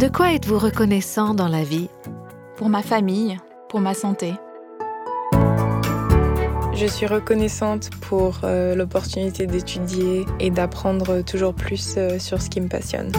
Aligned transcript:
De 0.00 0.08
quoi 0.08 0.34
êtes-vous 0.34 0.58
reconnaissant 0.58 1.32
dans 1.32 1.48
la 1.48 1.64
vie? 1.64 1.88
Pour 2.56 2.68
ma 2.68 2.82
famille, 2.82 3.38
pour 3.70 3.80
ma 3.80 3.94
santé. 3.94 4.34
Je 6.74 6.86
suis 6.86 7.06
reconnaissante 7.06 7.88
pour 8.02 8.40
euh, 8.44 8.74
l'opportunité 8.74 9.46
d'étudier 9.46 10.26
et 10.38 10.50
d'apprendre 10.50 11.22
toujours 11.22 11.54
plus 11.54 11.94
euh, 11.96 12.18
sur 12.18 12.42
ce 12.42 12.50
qui 12.50 12.60
me 12.60 12.68
passionne. 12.68 13.10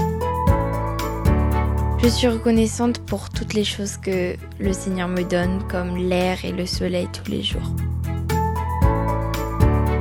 Je 1.98 2.08
suis 2.10 2.28
reconnaissante 2.28 3.00
pour 3.00 3.32
toutes 3.32 3.56
les 3.56 3.64
choses 3.64 3.98
que 3.98 4.36
le 4.60 4.72
Seigneur 4.72 5.08
me 5.08 5.24
donne, 5.24 5.64
comme 5.68 5.98
l'air 5.98 6.46
et 6.46 6.52
le 6.52 6.68
soleil 6.68 7.08
tous 7.12 7.32
les 7.32 7.42
jours. 7.42 7.72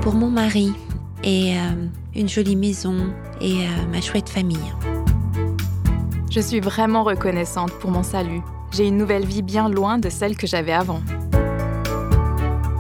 Pour 0.03 0.13
mon 0.13 0.29
mari 0.29 0.75
et 1.25 1.57
euh, 1.57 1.87
une 2.15 2.29
jolie 2.29 2.55
maison 2.55 3.15
et 3.41 3.65
ma 3.91 4.03
chouette 4.03 4.29
famille. 4.29 4.75
Je 6.37 6.43
suis 6.43 6.61
vraiment 6.61 7.03
reconnaissante 7.03 7.73
pour 7.81 7.91
mon 7.91 8.03
salut. 8.03 8.43
J'ai 8.71 8.87
une 8.87 8.99
nouvelle 8.99 9.25
vie 9.25 9.41
bien 9.41 9.71
loin 9.71 9.97
de 9.97 10.11
celle 10.11 10.37
que 10.37 10.47
j'avais 10.47 10.75
avant. 10.75 11.01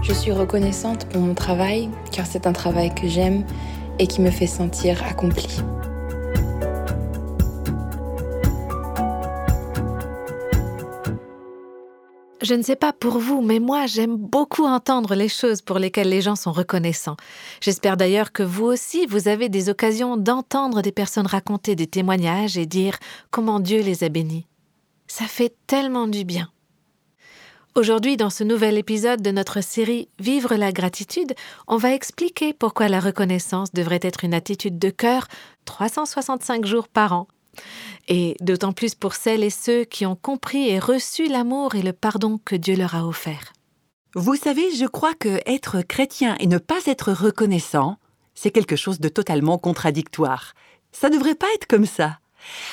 Je 0.02 0.12
suis 0.12 0.30
reconnaissante 0.30 1.08
pour 1.08 1.22
mon 1.22 1.32
travail, 1.32 1.88
car 2.12 2.26
c'est 2.26 2.46
un 2.46 2.52
travail 2.52 2.94
que 2.94 3.08
j'aime 3.08 3.46
et 3.98 4.08
qui 4.08 4.20
me 4.20 4.30
fait 4.30 4.46
sentir 4.46 5.02
accomplie. 5.08 5.62
Je 12.48 12.54
ne 12.54 12.62
sais 12.62 12.76
pas 12.76 12.92
pour 12.92 13.18
vous, 13.18 13.42
mais 13.42 13.58
moi 13.58 13.86
j'aime 13.86 14.14
beaucoup 14.16 14.66
entendre 14.66 15.16
les 15.16 15.28
choses 15.28 15.62
pour 15.62 15.80
lesquelles 15.80 16.08
les 16.08 16.20
gens 16.20 16.36
sont 16.36 16.52
reconnaissants. 16.52 17.16
J'espère 17.60 17.96
d'ailleurs 17.96 18.30
que 18.30 18.44
vous 18.44 18.66
aussi, 18.66 19.04
vous 19.06 19.26
avez 19.26 19.48
des 19.48 19.68
occasions 19.68 20.16
d'entendre 20.16 20.80
des 20.80 20.92
personnes 20.92 21.26
raconter 21.26 21.74
des 21.74 21.88
témoignages 21.88 22.56
et 22.56 22.64
dire 22.64 22.98
comment 23.32 23.58
Dieu 23.58 23.80
les 23.82 24.04
a 24.04 24.10
bénis. 24.10 24.46
Ça 25.08 25.24
fait 25.24 25.56
tellement 25.66 26.06
du 26.06 26.22
bien. 26.22 26.48
Aujourd'hui, 27.74 28.16
dans 28.16 28.30
ce 28.30 28.44
nouvel 28.44 28.78
épisode 28.78 29.22
de 29.22 29.32
notre 29.32 29.60
série 29.60 30.08
Vivre 30.20 30.54
la 30.54 30.70
gratitude, 30.70 31.34
on 31.66 31.78
va 31.78 31.94
expliquer 31.94 32.52
pourquoi 32.52 32.86
la 32.86 33.00
reconnaissance 33.00 33.72
devrait 33.72 33.98
être 34.02 34.22
une 34.22 34.34
attitude 34.34 34.78
de 34.78 34.90
cœur 34.90 35.26
365 35.64 36.64
jours 36.64 36.86
par 36.86 37.12
an. 37.12 37.26
Et 38.08 38.36
d'autant 38.40 38.72
plus 38.72 38.94
pour 38.94 39.14
celles 39.14 39.42
et 39.42 39.50
ceux 39.50 39.84
qui 39.84 40.06
ont 40.06 40.16
compris 40.16 40.68
et 40.68 40.78
reçu 40.78 41.28
l'amour 41.28 41.74
et 41.74 41.82
le 41.82 41.92
pardon 41.92 42.38
que 42.44 42.56
Dieu 42.56 42.76
leur 42.76 42.94
a 42.94 43.06
offert. 43.06 43.52
Vous 44.14 44.36
savez, 44.36 44.74
je 44.74 44.86
crois 44.86 45.14
que 45.14 45.40
être 45.46 45.82
chrétien 45.82 46.36
et 46.40 46.46
ne 46.46 46.58
pas 46.58 46.80
être 46.86 47.12
reconnaissant, 47.12 47.98
c'est 48.34 48.50
quelque 48.50 48.76
chose 48.76 49.00
de 49.00 49.08
totalement 49.08 49.58
contradictoire. 49.58 50.54
Ça 50.92 51.08
ne 51.08 51.14
devrait 51.14 51.34
pas 51.34 51.48
être 51.54 51.66
comme 51.66 51.86
ça. 51.86 52.18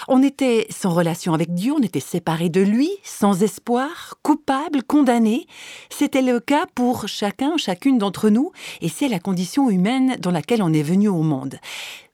On 0.08 0.22
était 0.22 0.68
sans 0.70 0.92
relation 0.94 1.34
avec 1.34 1.54
Dieu, 1.54 1.74
on 1.74 1.82
était 1.82 2.00
séparés 2.00 2.50
de 2.50 2.62
lui, 2.62 2.90
sans 3.04 3.44
espoir, 3.44 4.16
coupable, 4.22 4.84
condamné. 4.84 5.48
C'était 5.90 6.22
le 6.22 6.40
cas 6.40 6.66
pour 6.76 7.08
chacun, 7.08 7.58
chacune 7.58 7.98
d'entre 7.98 8.30
nous, 8.30 8.52
et 8.82 8.90
c'est 8.90 9.08
la 9.08 9.20
condition 9.20 9.70
humaine 9.70 10.16
dans 10.20 10.32
laquelle 10.32 10.64
on 10.64 10.74
est 10.74 10.84
venu 10.84 11.08
au 11.08 11.24
monde. 11.24 11.60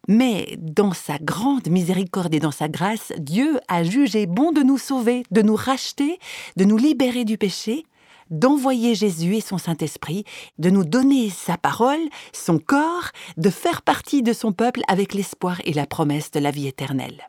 Mais 0.09 0.57
dans 0.57 0.91
sa 0.91 1.19
grande 1.19 1.69
miséricorde 1.69 2.33
et 2.33 2.39
dans 2.39 2.49
sa 2.49 2.67
grâce, 2.67 3.13
Dieu 3.19 3.59
a 3.67 3.83
jugé 3.83 4.25
bon 4.25 4.51
de 4.51 4.63
nous 4.63 4.79
sauver, 4.79 5.21
de 5.29 5.43
nous 5.43 5.55
racheter, 5.55 6.17
de 6.57 6.65
nous 6.65 6.77
libérer 6.77 7.25
du 7.25 7.37
péché, 7.37 7.85
d'envoyer 8.31 8.95
Jésus 8.95 9.35
et 9.35 9.41
son 9.41 9.59
Saint-Esprit, 9.59 10.23
de 10.57 10.71
nous 10.71 10.83
donner 10.83 11.29
sa 11.29 11.59
parole, 11.59 12.01
son 12.33 12.57
corps, 12.57 13.11
de 13.37 13.51
faire 13.51 13.83
partie 13.83 14.23
de 14.23 14.33
son 14.33 14.51
peuple 14.51 14.81
avec 14.87 15.13
l'espoir 15.13 15.61
et 15.63 15.73
la 15.73 15.85
promesse 15.85 16.31
de 16.31 16.39
la 16.39 16.49
vie 16.49 16.65
éternelle. 16.65 17.27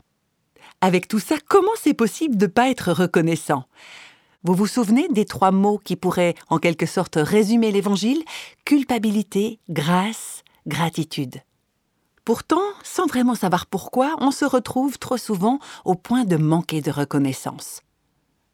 Avec 0.80 1.06
tout 1.06 1.18
ça, 1.18 1.36
comment 1.46 1.68
c'est 1.78 1.92
possible 1.92 2.38
de 2.38 2.46
ne 2.46 2.50
pas 2.50 2.70
être 2.70 2.92
reconnaissant? 2.92 3.64
Vous 4.42 4.54
vous 4.54 4.66
souvenez 4.66 5.06
des 5.08 5.26
trois 5.26 5.50
mots 5.50 5.76
qui 5.84 5.96
pourraient 5.96 6.34
en 6.48 6.56
quelque 6.56 6.86
sorte 6.86 7.18
résumer 7.20 7.72
l'Évangile? 7.72 8.24
Culpabilité, 8.64 9.58
grâce, 9.68 10.44
gratitude. 10.66 11.42
Pourtant, 12.30 12.62
sans 12.84 13.06
vraiment 13.06 13.34
savoir 13.34 13.66
pourquoi, 13.66 14.14
on 14.20 14.30
se 14.30 14.44
retrouve 14.44 15.00
trop 15.00 15.16
souvent 15.16 15.58
au 15.84 15.96
point 15.96 16.22
de 16.22 16.36
manquer 16.36 16.80
de 16.80 16.92
reconnaissance. 16.92 17.80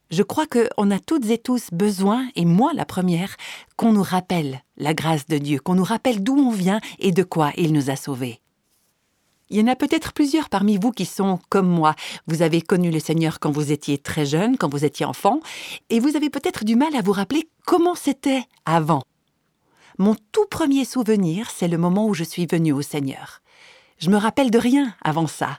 Je 0.09 0.22
crois 0.22 0.47
qu'on 0.47 0.91
a 0.91 0.98
toutes 0.98 1.28
et 1.28 1.37
tous 1.37 1.69
besoin, 1.72 2.26
et 2.37 2.47
moi 2.47 2.70
la 2.72 2.87
première, 2.87 3.37
qu'on 3.76 3.92
nous 3.92 4.03
rappelle 4.03 4.62
la 4.78 4.94
grâce 4.94 5.26
de 5.26 5.37
Dieu, 5.37 5.59
qu'on 5.59 5.75
nous 5.75 5.84
rappelle 5.84 6.25
d'où 6.25 6.38
on 6.38 6.53
vient 6.53 6.81
et 7.00 7.12
de 7.12 7.22
quoi 7.22 7.53
il 7.59 7.75
nous 7.75 7.91
a 7.91 7.97
sauvés. 7.97 8.41
Il 9.50 9.59
y 9.59 9.62
en 9.62 9.66
a 9.66 9.76
peut-être 9.76 10.14
plusieurs 10.14 10.48
parmi 10.48 10.78
vous 10.78 10.91
qui 10.91 11.04
sont 11.04 11.38
comme 11.50 11.69
moi. 11.69 11.94
Vous 12.28 12.41
avez 12.41 12.62
connu 12.62 12.91
le 12.91 12.98
Seigneur 12.98 13.41
quand 13.41 13.50
vous 13.50 13.72
étiez 13.72 13.98
très 13.98 14.25
jeune, 14.25 14.56
quand 14.56 14.72
vous 14.72 14.87
étiez 14.87 15.04
enfant, 15.04 15.41
et 15.91 16.00
vous 16.00 16.16
avez 16.16 16.31
peut-être 16.31 16.64
du 16.64 16.76
mal 16.76 16.97
à 16.97 17.03
vous 17.03 17.12
rappeler 17.12 17.50
comment 17.66 17.94
c'était 17.94 18.44
avant. 18.64 19.03
Mon 19.98 20.14
tout 20.32 20.47
premier 20.50 20.87
souvenir, 20.87 21.50
c'est 21.50 21.69
le 21.69 21.76
moment 21.76 22.06
où 22.06 22.14
je 22.14 22.25
suis 22.25 22.47
venue 22.47 22.72
au 22.72 22.81
Seigneur. 22.81 23.43
Je 23.98 24.10
me 24.10 24.16
rappelle 24.16 24.50
de 24.50 24.58
rien 24.58 24.94
avant 25.02 25.26
ça. 25.26 25.58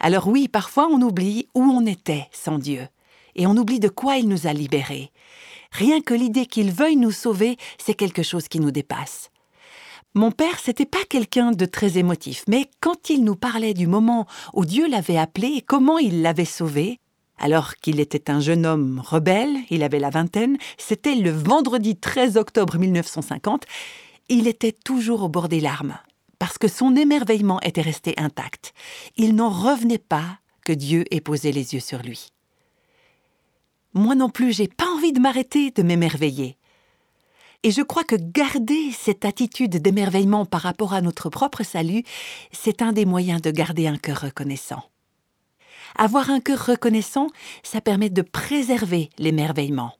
Alors 0.00 0.28
oui, 0.28 0.48
parfois 0.48 0.88
on 0.90 1.00
oublie 1.00 1.48
où 1.54 1.62
on 1.62 1.86
était 1.86 2.28
sans 2.32 2.58
Dieu, 2.58 2.86
et 3.34 3.46
on 3.46 3.56
oublie 3.56 3.80
de 3.80 3.88
quoi 3.88 4.16
il 4.16 4.28
nous 4.28 4.46
a 4.46 4.52
libérés. 4.52 5.10
Rien 5.72 6.00
que 6.00 6.14
l'idée 6.14 6.46
qu'il 6.46 6.70
veuille 6.70 6.96
nous 6.96 7.10
sauver, 7.10 7.56
c'est 7.78 7.94
quelque 7.94 8.22
chose 8.22 8.48
qui 8.48 8.60
nous 8.60 8.70
dépasse. 8.70 9.30
Mon 10.14 10.30
père, 10.30 10.60
c'était 10.60 10.86
pas 10.86 11.04
quelqu'un 11.08 11.50
de 11.50 11.64
très 11.64 11.98
émotif, 11.98 12.44
mais 12.46 12.70
quand 12.78 13.10
il 13.10 13.24
nous 13.24 13.34
parlait 13.34 13.74
du 13.74 13.88
moment 13.88 14.26
où 14.52 14.64
Dieu 14.64 14.88
l'avait 14.88 15.18
appelé 15.18 15.48
et 15.56 15.60
comment 15.60 15.98
il 15.98 16.22
l'avait 16.22 16.44
sauvé, 16.44 17.00
alors 17.38 17.74
qu'il 17.74 17.98
était 17.98 18.30
un 18.30 18.38
jeune 18.38 18.64
homme 18.64 19.02
rebelle, 19.04 19.56
il 19.70 19.82
avait 19.82 19.98
la 19.98 20.10
vingtaine, 20.10 20.56
c'était 20.78 21.16
le 21.16 21.32
vendredi 21.32 21.96
13 21.96 22.36
octobre 22.36 22.78
1950, 22.78 23.64
il 24.28 24.46
était 24.46 24.70
toujours 24.70 25.24
au 25.24 25.28
bord 25.28 25.48
des 25.48 25.58
larmes, 25.58 25.98
parce 26.38 26.58
que 26.58 26.68
son 26.68 26.96
émerveillement 26.96 27.60
était 27.60 27.82
resté 27.82 28.14
intact. 28.16 28.72
Il 29.16 29.34
n'en 29.34 29.50
revenait 29.50 29.98
pas 29.98 30.38
que 30.64 30.72
Dieu 30.72 31.04
ait 31.10 31.20
posé 31.20 31.52
les 31.52 31.74
yeux 31.74 31.80
sur 31.80 32.02
lui. 32.02 32.28
Moi 33.92 34.14
non 34.14 34.28
plus, 34.28 34.52
j'ai 34.52 34.68
pas 34.68 34.88
envie 34.88 35.12
de 35.12 35.20
m'arrêter 35.20 35.70
de 35.70 35.82
m'émerveiller. 35.82 36.56
Et 37.62 37.70
je 37.70 37.80
crois 37.80 38.04
que 38.04 38.16
garder 38.16 38.90
cette 38.92 39.24
attitude 39.24 39.76
d'émerveillement 39.80 40.44
par 40.44 40.60
rapport 40.60 40.92
à 40.92 41.00
notre 41.00 41.30
propre 41.30 41.62
salut, 41.62 42.02
c'est 42.52 42.82
un 42.82 42.92
des 42.92 43.06
moyens 43.06 43.40
de 43.40 43.50
garder 43.50 43.86
un 43.86 43.96
cœur 43.96 44.20
reconnaissant. 44.20 44.82
Avoir 45.96 46.30
un 46.30 46.40
cœur 46.40 46.66
reconnaissant, 46.66 47.28
ça 47.62 47.80
permet 47.80 48.10
de 48.10 48.22
préserver 48.22 49.10
l'émerveillement. 49.18 49.92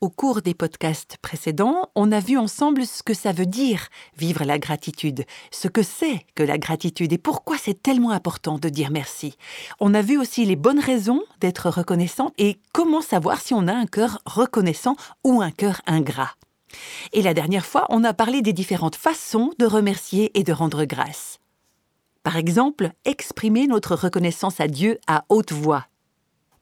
Au 0.00 0.10
cours 0.10 0.42
des 0.42 0.54
podcasts 0.54 1.16
précédents, 1.22 1.88
on 1.94 2.12
a 2.12 2.20
vu 2.20 2.36
ensemble 2.36 2.84
ce 2.84 3.02
que 3.02 3.14
ça 3.14 3.32
veut 3.32 3.46
dire 3.46 3.88
vivre 4.18 4.44
la 4.44 4.58
gratitude, 4.58 5.24
ce 5.50 5.68
que 5.68 5.82
c'est 5.82 6.26
que 6.34 6.42
la 6.42 6.58
gratitude 6.58 7.12
et 7.12 7.18
pourquoi 7.18 7.56
c'est 7.56 7.80
tellement 7.80 8.10
important 8.10 8.58
de 8.58 8.68
dire 8.68 8.90
merci. 8.90 9.36
On 9.80 9.94
a 9.94 10.02
vu 10.02 10.18
aussi 10.18 10.44
les 10.44 10.56
bonnes 10.56 10.80
raisons 10.80 11.22
d'être 11.40 11.70
reconnaissant 11.70 12.32
et 12.36 12.58
comment 12.72 13.00
savoir 13.00 13.40
si 13.40 13.54
on 13.54 13.66
a 13.66 13.72
un 13.72 13.86
cœur 13.86 14.20
reconnaissant 14.26 14.96
ou 15.22 15.40
un 15.40 15.50
cœur 15.50 15.80
ingrat. 15.86 16.32
Et 17.12 17.22
la 17.22 17.32
dernière 17.32 17.64
fois, 17.64 17.86
on 17.88 18.04
a 18.04 18.12
parlé 18.12 18.42
des 18.42 18.52
différentes 18.52 18.96
façons 18.96 19.52
de 19.58 19.64
remercier 19.64 20.38
et 20.38 20.42
de 20.42 20.52
rendre 20.52 20.84
grâce. 20.84 21.38
Par 22.24 22.36
exemple, 22.36 22.90
exprimer 23.04 23.66
notre 23.66 23.94
reconnaissance 23.94 24.60
à 24.60 24.66
Dieu 24.66 24.98
à 25.06 25.24
haute 25.28 25.52
voix. 25.52 25.86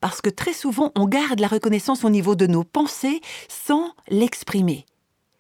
Parce 0.03 0.21
que 0.21 0.31
très 0.31 0.53
souvent, 0.53 0.91
on 0.97 1.07
garde 1.07 1.39
la 1.39 1.47
reconnaissance 1.47 2.03
au 2.05 2.11
niveau 2.11 2.35
de 2.35 2.49
nos 2.49 2.65
pensées 2.65 3.21
sans 3.49 3.93
l'exprimer. 4.09 4.85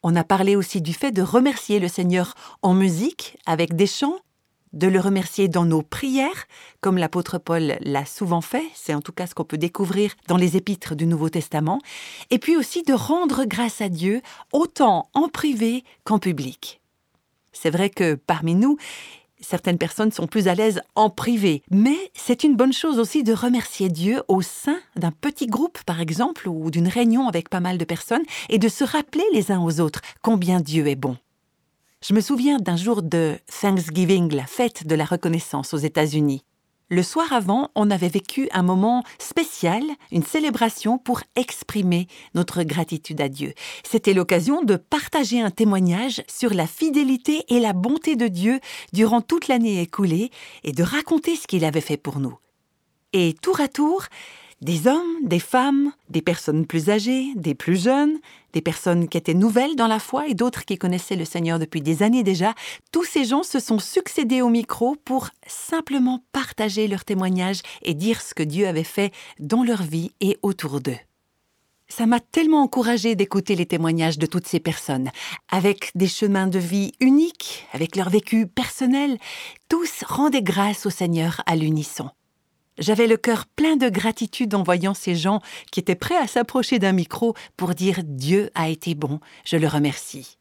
On 0.04 0.14
a 0.14 0.22
parlé 0.22 0.54
aussi 0.54 0.80
du 0.80 0.94
fait 0.94 1.10
de 1.10 1.20
remercier 1.20 1.80
le 1.80 1.88
Seigneur 1.88 2.36
en 2.62 2.72
musique, 2.72 3.36
avec 3.44 3.74
des 3.74 3.88
chants, 3.88 4.20
de 4.72 4.86
le 4.86 5.00
remercier 5.00 5.48
dans 5.48 5.64
nos 5.64 5.82
prières, 5.82 6.46
comme 6.80 6.96
l'apôtre 6.96 7.38
Paul 7.38 7.76
l'a 7.80 8.04
souvent 8.04 8.40
fait, 8.40 8.64
c'est 8.72 8.94
en 8.94 9.00
tout 9.00 9.10
cas 9.10 9.26
ce 9.26 9.34
qu'on 9.34 9.42
peut 9.42 9.58
découvrir 9.58 10.14
dans 10.28 10.36
les 10.36 10.56
épîtres 10.56 10.94
du 10.94 11.08
Nouveau 11.08 11.28
Testament, 11.28 11.80
et 12.30 12.38
puis 12.38 12.56
aussi 12.56 12.84
de 12.84 12.94
rendre 12.94 13.44
grâce 13.46 13.80
à 13.80 13.88
Dieu 13.88 14.22
autant 14.52 15.10
en 15.12 15.28
privé 15.28 15.82
qu'en 16.04 16.20
public. 16.20 16.80
C'est 17.52 17.70
vrai 17.70 17.90
que 17.90 18.14
parmi 18.14 18.54
nous, 18.54 18.78
certaines 19.42 19.78
personnes 19.78 20.12
sont 20.12 20.26
plus 20.26 20.48
à 20.48 20.54
l'aise 20.54 20.80
en 20.94 21.10
privé, 21.10 21.62
mais 21.70 21.98
c'est 22.14 22.44
une 22.44 22.56
bonne 22.56 22.72
chose 22.72 22.98
aussi 22.98 23.22
de 23.22 23.32
remercier 23.32 23.88
Dieu 23.88 24.22
au 24.28 24.40
sein 24.40 24.78
d'un 24.96 25.12
petit 25.12 25.46
groupe, 25.46 25.82
par 25.84 26.00
exemple, 26.00 26.48
ou 26.48 26.70
d'une 26.70 26.88
réunion 26.88 27.28
avec 27.28 27.48
pas 27.48 27.60
mal 27.60 27.78
de 27.78 27.84
personnes, 27.84 28.22
et 28.48 28.58
de 28.58 28.68
se 28.68 28.84
rappeler 28.84 29.24
les 29.32 29.52
uns 29.52 29.60
aux 29.60 29.80
autres 29.80 30.00
combien 30.22 30.60
Dieu 30.60 30.86
est 30.86 30.96
bon. 30.96 31.16
Je 32.04 32.14
me 32.14 32.20
souviens 32.20 32.58
d'un 32.58 32.76
jour 32.76 33.02
de 33.02 33.38
Thanksgiving, 33.60 34.34
la 34.34 34.46
fête 34.46 34.86
de 34.86 34.94
la 34.94 35.04
reconnaissance 35.04 35.72
aux 35.72 35.78
États-Unis. 35.78 36.42
Le 36.92 37.02
soir 37.02 37.32
avant, 37.32 37.70
on 37.74 37.90
avait 37.90 38.10
vécu 38.10 38.50
un 38.52 38.62
moment 38.62 39.02
spécial, 39.18 39.82
une 40.10 40.24
célébration 40.24 40.98
pour 40.98 41.22
exprimer 41.36 42.06
notre 42.34 42.64
gratitude 42.64 43.22
à 43.22 43.30
Dieu. 43.30 43.54
C'était 43.82 44.12
l'occasion 44.12 44.62
de 44.62 44.76
partager 44.76 45.40
un 45.40 45.50
témoignage 45.50 46.22
sur 46.28 46.52
la 46.52 46.66
fidélité 46.66 47.46
et 47.48 47.60
la 47.60 47.72
bonté 47.72 48.14
de 48.14 48.28
Dieu 48.28 48.60
durant 48.92 49.22
toute 49.22 49.48
l'année 49.48 49.80
écoulée 49.80 50.30
et 50.64 50.72
de 50.72 50.82
raconter 50.82 51.34
ce 51.34 51.46
qu'il 51.46 51.64
avait 51.64 51.80
fait 51.80 51.96
pour 51.96 52.20
nous. 52.20 52.36
Et 53.14 53.32
tour 53.40 53.62
à 53.62 53.68
tour, 53.68 54.04
des 54.60 54.86
hommes, 54.86 55.16
des 55.22 55.40
femmes, 55.40 55.92
des 56.10 56.20
personnes 56.20 56.66
plus 56.66 56.90
âgées, 56.90 57.32
des 57.36 57.54
plus 57.54 57.82
jeunes, 57.82 58.18
des 58.52 58.60
personnes 58.60 59.08
qui 59.08 59.18
étaient 59.18 59.34
nouvelles 59.34 59.76
dans 59.76 59.86
la 59.86 59.98
foi 59.98 60.28
et 60.28 60.34
d'autres 60.34 60.64
qui 60.64 60.78
connaissaient 60.78 61.16
le 61.16 61.24
Seigneur 61.24 61.58
depuis 61.58 61.80
des 61.80 62.02
années 62.02 62.22
déjà, 62.22 62.54
tous 62.90 63.04
ces 63.04 63.24
gens 63.24 63.42
se 63.42 63.60
sont 63.60 63.78
succédés 63.78 64.42
au 64.42 64.48
micro 64.48 64.96
pour 65.04 65.30
simplement 65.46 66.24
partager 66.32 66.88
leurs 66.88 67.04
témoignages 67.04 67.62
et 67.82 67.94
dire 67.94 68.20
ce 68.20 68.34
que 68.34 68.42
Dieu 68.42 68.66
avait 68.66 68.84
fait 68.84 69.12
dans 69.38 69.64
leur 69.64 69.82
vie 69.82 70.12
et 70.20 70.38
autour 70.42 70.80
d'eux. 70.80 70.98
Ça 71.88 72.06
m'a 72.06 72.20
tellement 72.20 72.62
encouragé 72.62 73.14
d'écouter 73.16 73.54
les 73.54 73.66
témoignages 73.66 74.16
de 74.16 74.24
toutes 74.24 74.46
ces 74.46 74.60
personnes, 74.60 75.10
avec 75.50 75.90
des 75.94 76.08
chemins 76.08 76.46
de 76.46 76.58
vie 76.58 76.92
uniques, 77.00 77.66
avec 77.74 77.96
leur 77.96 78.08
vécu 78.08 78.46
personnel. 78.46 79.18
Tous 79.68 80.02
rendaient 80.06 80.42
grâce 80.42 80.86
au 80.86 80.90
Seigneur 80.90 81.42
à 81.44 81.54
l'unisson. 81.54 82.08
J'avais 82.78 83.06
le 83.06 83.16
cœur 83.16 83.46
plein 83.46 83.76
de 83.76 83.88
gratitude 83.88 84.54
en 84.54 84.62
voyant 84.62 84.94
ces 84.94 85.14
gens 85.14 85.40
qui 85.70 85.80
étaient 85.80 85.94
prêts 85.94 86.16
à 86.16 86.26
s'approcher 86.26 86.78
d'un 86.78 86.92
micro 86.92 87.34
pour 87.56 87.74
dire 87.74 88.00
Dieu 88.02 88.50
a 88.54 88.68
été 88.68 88.94
bon, 88.94 89.20
je 89.44 89.56
le 89.56 89.68
remercie. 89.68 90.38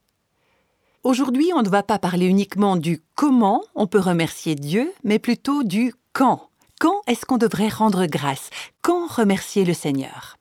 Aujourd'hui, 1.03 1.51
on 1.55 1.61
ne 1.61 1.69
va 1.69 1.83
pas 1.83 1.99
parler 1.99 2.27
uniquement 2.27 2.77
du 2.77 3.01
comment 3.15 3.63
on 3.75 3.87
peut 3.87 3.99
remercier 3.99 4.55
Dieu, 4.55 4.93
mais 5.03 5.19
plutôt 5.19 5.63
du 5.63 5.93
quand. 6.13 6.49
Quand 6.79 7.01
est-ce 7.07 7.25
qu'on 7.25 7.37
devrait 7.37 7.69
rendre 7.69 8.05
grâce? 8.05 8.49
Quand 8.81 9.07
remercier 9.07 9.65
le 9.65 9.73
Seigneur? 9.73 10.37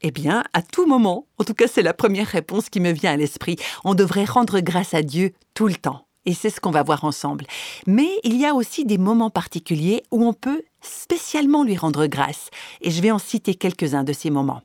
Eh 0.00 0.10
bien, 0.10 0.44
à 0.52 0.62
tout 0.62 0.86
moment, 0.86 1.26
en 1.38 1.44
tout 1.44 1.54
cas 1.54 1.68
c'est 1.68 1.82
la 1.82 1.94
première 1.94 2.26
réponse 2.26 2.68
qui 2.68 2.80
me 2.80 2.90
vient 2.90 3.12
à 3.12 3.16
l'esprit, 3.16 3.56
on 3.84 3.94
devrait 3.94 4.24
rendre 4.24 4.60
grâce 4.60 4.94
à 4.94 5.02
Dieu 5.02 5.32
tout 5.54 5.68
le 5.68 5.76
temps. 5.76 6.06
Et 6.24 6.34
c'est 6.34 6.50
ce 6.50 6.60
qu'on 6.60 6.70
va 6.70 6.82
voir 6.82 7.04
ensemble. 7.04 7.46
Mais 7.86 8.08
il 8.24 8.36
y 8.36 8.46
a 8.46 8.54
aussi 8.54 8.84
des 8.84 8.98
moments 8.98 9.30
particuliers 9.30 10.02
où 10.10 10.24
on 10.24 10.32
peut 10.32 10.62
spécialement 10.82 11.64
lui 11.64 11.76
rendre 11.76 12.06
grâce. 12.06 12.50
Et 12.80 12.90
je 12.90 13.00
vais 13.00 13.10
en 13.10 13.18
citer 13.18 13.54
quelques-uns 13.54 14.04
de 14.04 14.12
ces 14.12 14.30
moments. 14.30 14.62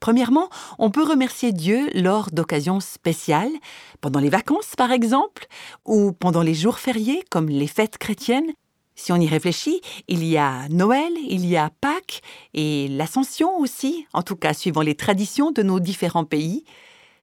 Premièrement, 0.00 0.48
on 0.78 0.90
peut 0.90 1.04
remercier 1.04 1.52
Dieu 1.52 1.90
lors 1.94 2.30
d'occasions 2.30 2.80
spéciales, 2.80 3.52
pendant 4.00 4.20
les 4.20 4.30
vacances 4.30 4.74
par 4.74 4.92
exemple, 4.92 5.46
ou 5.84 6.12
pendant 6.12 6.42
les 6.42 6.54
jours 6.54 6.78
fériés 6.78 7.22
comme 7.30 7.48
les 7.50 7.66
fêtes 7.66 7.98
chrétiennes. 7.98 8.52
Si 8.94 9.12
on 9.12 9.16
y 9.16 9.28
réfléchit, 9.28 9.80
il 10.08 10.24
y 10.24 10.38
a 10.38 10.68
Noël, 10.70 11.12
il 11.28 11.46
y 11.46 11.56
a 11.56 11.70
Pâques 11.80 12.22
et 12.54 12.88
l'Ascension 12.88 13.58
aussi, 13.58 14.06
en 14.12 14.22
tout 14.22 14.36
cas 14.36 14.54
suivant 14.54 14.82
les 14.82 14.94
traditions 14.94 15.52
de 15.52 15.62
nos 15.62 15.80
différents 15.80 16.24
pays 16.24 16.64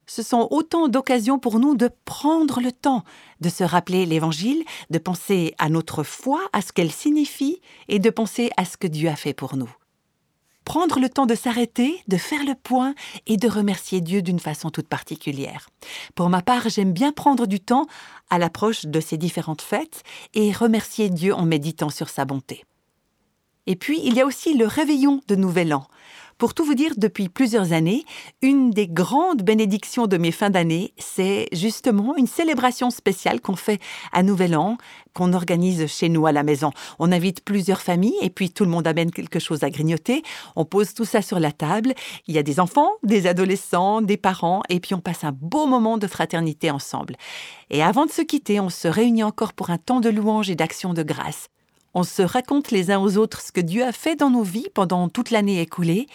ce 0.07 0.23
sont 0.23 0.47
autant 0.51 0.87
d'occasions 0.87 1.37
pour 1.37 1.59
nous 1.59 1.75
de 1.75 1.89
prendre 2.05 2.61
le 2.61 2.71
temps 2.71 3.03
de 3.41 3.49
se 3.49 3.63
rappeler 3.63 4.05
l'Évangile, 4.05 4.63
de 4.89 4.97
penser 4.97 5.53
à 5.57 5.69
notre 5.69 6.03
foi, 6.03 6.39
à 6.53 6.61
ce 6.61 6.71
qu'elle 6.71 6.91
signifie, 6.91 7.61
et 7.87 7.99
de 7.99 8.09
penser 8.09 8.49
à 8.57 8.65
ce 8.65 8.77
que 8.77 8.87
Dieu 8.87 9.09
a 9.09 9.15
fait 9.15 9.33
pour 9.33 9.57
nous. 9.57 9.69
Prendre 10.65 10.99
le 10.99 11.07
temps 11.07 11.25
de 11.25 11.35
s'arrêter, 11.35 12.01
de 12.07 12.17
faire 12.17 12.43
le 12.43 12.55
point 12.55 12.93
et 13.25 13.37
de 13.37 13.47
remercier 13.47 14.01
Dieu 14.01 14.21
d'une 14.21 14.39
façon 14.39 14.69
toute 14.69 14.87
particulière. 14.87 15.69
Pour 16.15 16.29
ma 16.29 16.41
part, 16.41 16.67
j'aime 16.67 16.91
bien 16.91 17.13
prendre 17.13 17.45
du 17.45 17.59
temps 17.59 17.85
à 18.29 18.37
l'approche 18.37 18.85
de 18.85 18.99
ces 18.99 19.17
différentes 19.17 19.61
fêtes 19.61 20.03
et 20.33 20.51
remercier 20.51 21.09
Dieu 21.09 21.33
en 21.33 21.45
méditant 21.45 21.89
sur 21.89 22.09
sa 22.09 22.25
bonté. 22.25 22.65
Et 23.65 23.75
puis, 23.75 24.01
il 24.03 24.15
y 24.15 24.21
a 24.21 24.25
aussi 24.25 24.55
le 24.55 24.65
réveillon 24.65 25.21
de 25.27 25.35
Nouvel 25.35 25.73
An. 25.73 25.87
Pour 26.37 26.53
tout 26.53 26.63
vous 26.63 26.75
dire, 26.75 26.93
depuis 26.97 27.29
plusieurs 27.29 27.73
années, 27.73 28.05
une 28.43 28.69
des 28.69 28.87
grandes 28.87 29.41
bénédictions 29.41 30.05
de 30.05 30.17
mes 30.17 30.31
fins 30.31 30.51
d'année, 30.51 30.93
c'est 30.99 31.47
justement 31.51 32.15
une 32.15 32.27
célébration 32.27 32.91
spéciale 32.91 33.41
qu'on 33.41 33.55
fait 33.55 33.81
à 34.11 34.21
Nouvel 34.21 34.55
An, 34.55 34.77
qu'on 35.15 35.33
organise 35.33 35.87
chez 35.87 36.09
nous 36.09 36.27
à 36.27 36.31
la 36.31 36.43
maison. 36.43 36.69
On 36.99 37.11
invite 37.11 37.43
plusieurs 37.43 37.81
familles 37.81 38.17
et 38.21 38.29
puis 38.29 38.51
tout 38.51 38.65
le 38.65 38.69
monde 38.69 38.85
amène 38.85 39.09
quelque 39.09 39.39
chose 39.39 39.63
à 39.63 39.71
grignoter. 39.71 40.21
On 40.55 40.63
pose 40.63 40.93
tout 40.93 41.05
ça 41.05 41.23
sur 41.23 41.39
la 41.39 41.51
table. 41.51 41.95
Il 42.27 42.35
y 42.35 42.37
a 42.37 42.43
des 42.43 42.59
enfants, 42.59 42.91
des 43.01 43.25
adolescents, 43.25 44.03
des 44.03 44.17
parents 44.17 44.61
et 44.69 44.79
puis 44.79 44.93
on 44.93 45.01
passe 45.01 45.23
un 45.23 45.31
beau 45.31 45.65
moment 45.65 45.97
de 45.97 46.05
fraternité 46.05 46.69
ensemble. 46.69 47.15
Et 47.71 47.81
avant 47.81 48.05
de 48.05 48.11
se 48.11 48.21
quitter, 48.21 48.59
on 48.59 48.69
se 48.69 48.87
réunit 48.87 49.23
encore 49.23 49.53
pour 49.53 49.71
un 49.71 49.79
temps 49.79 50.01
de 50.01 50.09
louange 50.09 50.51
et 50.51 50.55
d'action 50.55 50.93
de 50.93 51.01
grâce. 51.01 51.49
On 51.99 52.03
se 52.03 52.21
raconte 52.21 52.69
les 52.69 52.91
uns 52.91 52.99
aux 52.99 53.17
autres 53.17 53.41
ce 53.41 53.51
que 53.51 53.59
Dieu 53.59 53.83
a 53.83 53.91
fait 53.91 54.15
dans 54.15 54.29
nos 54.29 54.43
vies 54.43 54.67
pendant 54.75 55.09
toute 55.09 55.31
l'année 55.31 55.61
écoulée. 55.61 56.05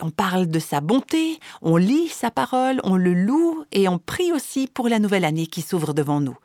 On 0.00 0.10
parle 0.10 0.48
de 0.48 0.58
sa 0.58 0.80
bonté, 0.80 1.38
on 1.62 1.76
lit 1.76 2.08
sa 2.08 2.32
parole, 2.32 2.80
on 2.82 2.96
le 2.96 3.14
loue 3.14 3.62
et 3.70 3.86
on 3.86 4.00
prie 4.00 4.32
aussi 4.32 4.66
pour 4.66 4.88
la 4.88 4.98
nouvelle 4.98 5.24
année 5.24 5.46
qui 5.46 5.62
s'ouvre 5.62 5.94
devant 5.94 6.18
nous. 6.18 6.36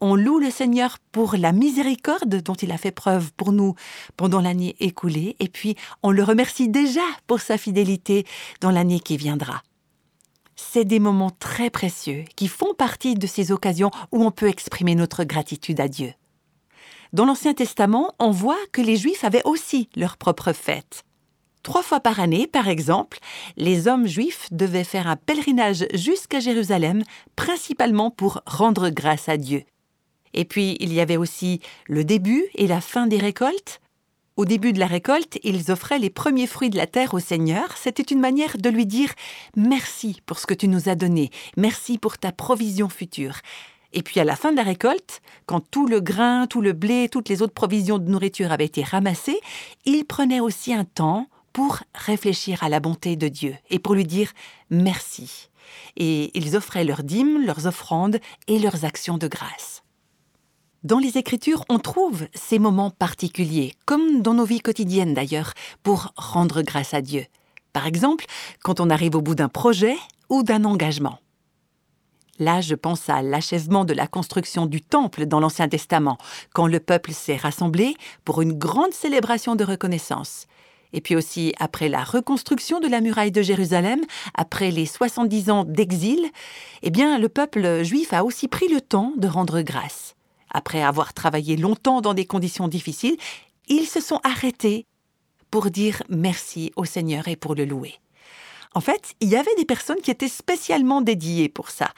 On 0.00 0.16
loue 0.16 0.40
le 0.40 0.50
Seigneur 0.50 0.98
pour 1.12 1.36
la 1.36 1.52
miséricorde 1.52 2.42
dont 2.42 2.54
il 2.54 2.72
a 2.72 2.76
fait 2.76 2.90
preuve 2.90 3.32
pour 3.34 3.52
nous 3.52 3.76
pendant 4.16 4.40
l'année 4.40 4.74
écoulée 4.80 5.36
et 5.38 5.48
puis 5.48 5.76
on 6.02 6.10
le 6.10 6.24
remercie 6.24 6.68
déjà 6.68 7.06
pour 7.28 7.40
sa 7.40 7.56
fidélité 7.56 8.26
dans 8.60 8.72
l'année 8.72 8.98
qui 8.98 9.16
viendra. 9.16 9.62
C'est 10.56 10.84
des 10.84 10.98
moments 10.98 11.30
très 11.30 11.70
précieux 11.70 12.24
qui 12.34 12.48
font 12.48 12.74
partie 12.74 13.14
de 13.14 13.28
ces 13.28 13.52
occasions 13.52 13.92
où 14.10 14.24
on 14.24 14.32
peut 14.32 14.48
exprimer 14.48 14.96
notre 14.96 15.22
gratitude 15.22 15.78
à 15.78 15.86
Dieu. 15.86 16.14
Dans 17.14 17.26
l'Ancien 17.26 17.54
Testament, 17.54 18.12
on 18.18 18.32
voit 18.32 18.58
que 18.72 18.82
les 18.82 18.96
Juifs 18.96 19.22
avaient 19.22 19.44
aussi 19.44 19.88
leur 19.94 20.16
propre 20.16 20.52
fête. 20.52 21.04
Trois 21.62 21.84
fois 21.84 22.00
par 22.00 22.18
année, 22.18 22.48
par 22.48 22.66
exemple, 22.66 23.20
les 23.56 23.86
hommes 23.86 24.08
juifs 24.08 24.48
devaient 24.50 24.82
faire 24.82 25.06
un 25.06 25.14
pèlerinage 25.14 25.86
jusqu'à 25.94 26.40
Jérusalem, 26.40 27.04
principalement 27.36 28.10
pour 28.10 28.42
rendre 28.46 28.90
grâce 28.90 29.28
à 29.28 29.36
Dieu. 29.36 29.62
Et 30.32 30.44
puis, 30.44 30.76
il 30.80 30.92
y 30.92 30.98
avait 30.98 31.16
aussi 31.16 31.60
le 31.86 32.02
début 32.02 32.46
et 32.56 32.66
la 32.66 32.80
fin 32.80 33.06
des 33.06 33.18
récoltes. 33.18 33.80
Au 34.36 34.44
début 34.44 34.72
de 34.72 34.80
la 34.80 34.88
récolte, 34.88 35.38
ils 35.44 35.70
offraient 35.70 36.00
les 36.00 36.10
premiers 36.10 36.48
fruits 36.48 36.70
de 36.70 36.76
la 36.76 36.88
terre 36.88 37.14
au 37.14 37.20
Seigneur. 37.20 37.76
C'était 37.76 38.02
une 38.02 38.18
manière 38.18 38.58
de 38.58 38.68
lui 38.70 38.86
dire 38.86 39.12
merci 39.54 40.20
pour 40.26 40.40
ce 40.40 40.46
que 40.46 40.54
tu 40.54 40.66
nous 40.66 40.88
as 40.88 40.96
donné, 40.96 41.30
merci 41.56 41.96
pour 41.96 42.18
ta 42.18 42.32
provision 42.32 42.88
future. 42.88 43.36
Et 43.94 44.02
puis 44.02 44.20
à 44.20 44.24
la 44.24 44.36
fin 44.36 44.50
de 44.50 44.56
la 44.56 44.64
récolte, 44.64 45.22
quand 45.46 45.60
tout 45.60 45.86
le 45.86 46.00
grain, 46.00 46.46
tout 46.48 46.60
le 46.60 46.72
blé, 46.72 47.08
toutes 47.08 47.28
les 47.28 47.42
autres 47.42 47.54
provisions 47.54 47.98
de 47.98 48.10
nourriture 48.10 48.50
avaient 48.50 48.64
été 48.64 48.82
ramassées, 48.82 49.40
ils 49.84 50.04
prenaient 50.04 50.40
aussi 50.40 50.74
un 50.74 50.84
temps 50.84 51.28
pour 51.52 51.78
réfléchir 51.94 52.64
à 52.64 52.68
la 52.68 52.80
bonté 52.80 53.14
de 53.14 53.28
Dieu 53.28 53.54
et 53.70 53.78
pour 53.78 53.94
lui 53.94 54.04
dire 54.04 54.32
merci. 54.68 55.48
Et 55.96 56.36
ils 56.36 56.56
offraient 56.56 56.84
leurs 56.84 57.04
dîmes, 57.04 57.46
leurs 57.46 57.66
offrandes 57.66 58.18
et 58.48 58.58
leurs 58.58 58.84
actions 58.84 59.16
de 59.16 59.28
grâce. 59.28 59.84
Dans 60.82 60.98
les 60.98 61.16
Écritures, 61.16 61.64
on 61.70 61.78
trouve 61.78 62.26
ces 62.34 62.58
moments 62.58 62.90
particuliers, 62.90 63.74
comme 63.86 64.20
dans 64.20 64.34
nos 64.34 64.44
vies 64.44 64.60
quotidiennes 64.60 65.14
d'ailleurs, 65.14 65.54
pour 65.84 66.12
rendre 66.16 66.62
grâce 66.62 66.92
à 66.92 67.00
Dieu. 67.00 67.24
Par 67.72 67.86
exemple, 67.86 68.26
quand 68.62 68.80
on 68.80 68.90
arrive 68.90 69.14
au 69.14 69.22
bout 69.22 69.36
d'un 69.36 69.48
projet 69.48 69.96
ou 70.28 70.42
d'un 70.42 70.64
engagement. 70.64 71.20
Là, 72.38 72.60
je 72.60 72.74
pense 72.74 73.08
à 73.08 73.22
l'achèvement 73.22 73.84
de 73.84 73.92
la 73.92 74.08
construction 74.08 74.66
du 74.66 74.80
temple 74.80 75.26
dans 75.26 75.38
l'Ancien 75.38 75.68
Testament, 75.68 76.18
quand 76.52 76.66
le 76.66 76.80
peuple 76.80 77.12
s'est 77.12 77.36
rassemblé 77.36 77.94
pour 78.24 78.42
une 78.42 78.52
grande 78.52 78.92
célébration 78.92 79.54
de 79.54 79.64
reconnaissance. 79.64 80.46
Et 80.92 81.00
puis 81.00 81.16
aussi 81.16 81.54
après 81.58 81.88
la 81.88 82.02
reconstruction 82.02 82.80
de 82.80 82.88
la 82.88 83.00
muraille 83.00 83.32
de 83.32 83.42
Jérusalem, 83.42 84.00
après 84.34 84.70
les 84.70 84.86
70 84.86 85.50
ans 85.50 85.64
d'exil, 85.64 86.30
eh 86.82 86.90
bien, 86.90 87.18
le 87.18 87.28
peuple 87.28 87.82
juif 87.82 88.12
a 88.12 88.24
aussi 88.24 88.48
pris 88.48 88.68
le 88.68 88.80
temps 88.80 89.12
de 89.16 89.28
rendre 89.28 89.60
grâce. 89.62 90.14
Après 90.50 90.82
avoir 90.82 91.12
travaillé 91.14 91.56
longtemps 91.56 92.00
dans 92.00 92.14
des 92.14 92.26
conditions 92.26 92.68
difficiles, 92.68 93.16
ils 93.68 93.86
se 93.86 94.00
sont 94.00 94.20
arrêtés 94.22 94.86
pour 95.50 95.70
dire 95.70 96.02
merci 96.08 96.72
au 96.76 96.84
Seigneur 96.84 97.28
et 97.28 97.36
pour 97.36 97.54
le 97.54 97.64
louer. 97.64 97.94
En 98.74 98.80
fait, 98.80 99.14
il 99.20 99.28
y 99.28 99.36
avait 99.36 99.54
des 99.56 99.64
personnes 99.64 100.00
qui 100.00 100.10
étaient 100.10 100.28
spécialement 100.28 101.00
dédiées 101.00 101.48
pour 101.48 101.70
ça, 101.70 101.90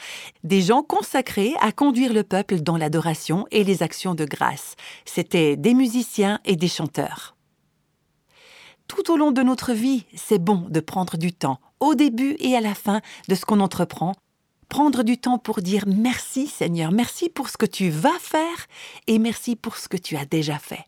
des 0.44 0.60
gens 0.60 0.82
consacrés 0.82 1.54
à 1.60 1.72
conduire 1.72 2.12
le 2.12 2.22
peuple 2.22 2.60
dans 2.60 2.76
l'adoration 2.76 3.46
et 3.50 3.64
les 3.64 3.82
actions 3.82 4.14
de 4.14 4.26
grâce. 4.26 4.76
C'étaient 5.06 5.56
des 5.56 5.72
musiciens 5.72 6.38
et 6.44 6.56
des 6.56 6.68
chanteurs. 6.68 7.34
Tout 8.88 9.10
au 9.10 9.16
long 9.16 9.32
de 9.32 9.42
notre 9.42 9.72
vie, 9.72 10.04
c'est 10.14 10.38
bon 10.38 10.66
de 10.68 10.80
prendre 10.80 11.16
du 11.16 11.32
temps, 11.32 11.60
au 11.80 11.94
début 11.94 12.36
et 12.40 12.54
à 12.54 12.60
la 12.60 12.74
fin 12.74 13.00
de 13.28 13.34
ce 13.34 13.46
qu'on 13.46 13.60
entreprend, 13.60 14.14
prendre 14.68 15.02
du 15.02 15.18
temps 15.18 15.38
pour 15.38 15.62
dire 15.62 15.84
merci 15.86 16.46
Seigneur, 16.46 16.92
merci 16.92 17.30
pour 17.30 17.48
ce 17.48 17.56
que 17.56 17.66
tu 17.66 17.88
vas 17.88 18.18
faire 18.20 18.66
et 19.06 19.18
merci 19.18 19.56
pour 19.56 19.76
ce 19.76 19.88
que 19.88 19.96
tu 19.96 20.16
as 20.16 20.26
déjà 20.26 20.58
fait. 20.58 20.84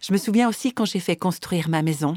Je 0.00 0.12
me 0.12 0.18
souviens 0.18 0.48
aussi 0.48 0.72
quand 0.72 0.86
j'ai 0.86 1.00
fait 1.00 1.16
construire 1.16 1.68
ma 1.68 1.82
maison, 1.82 2.14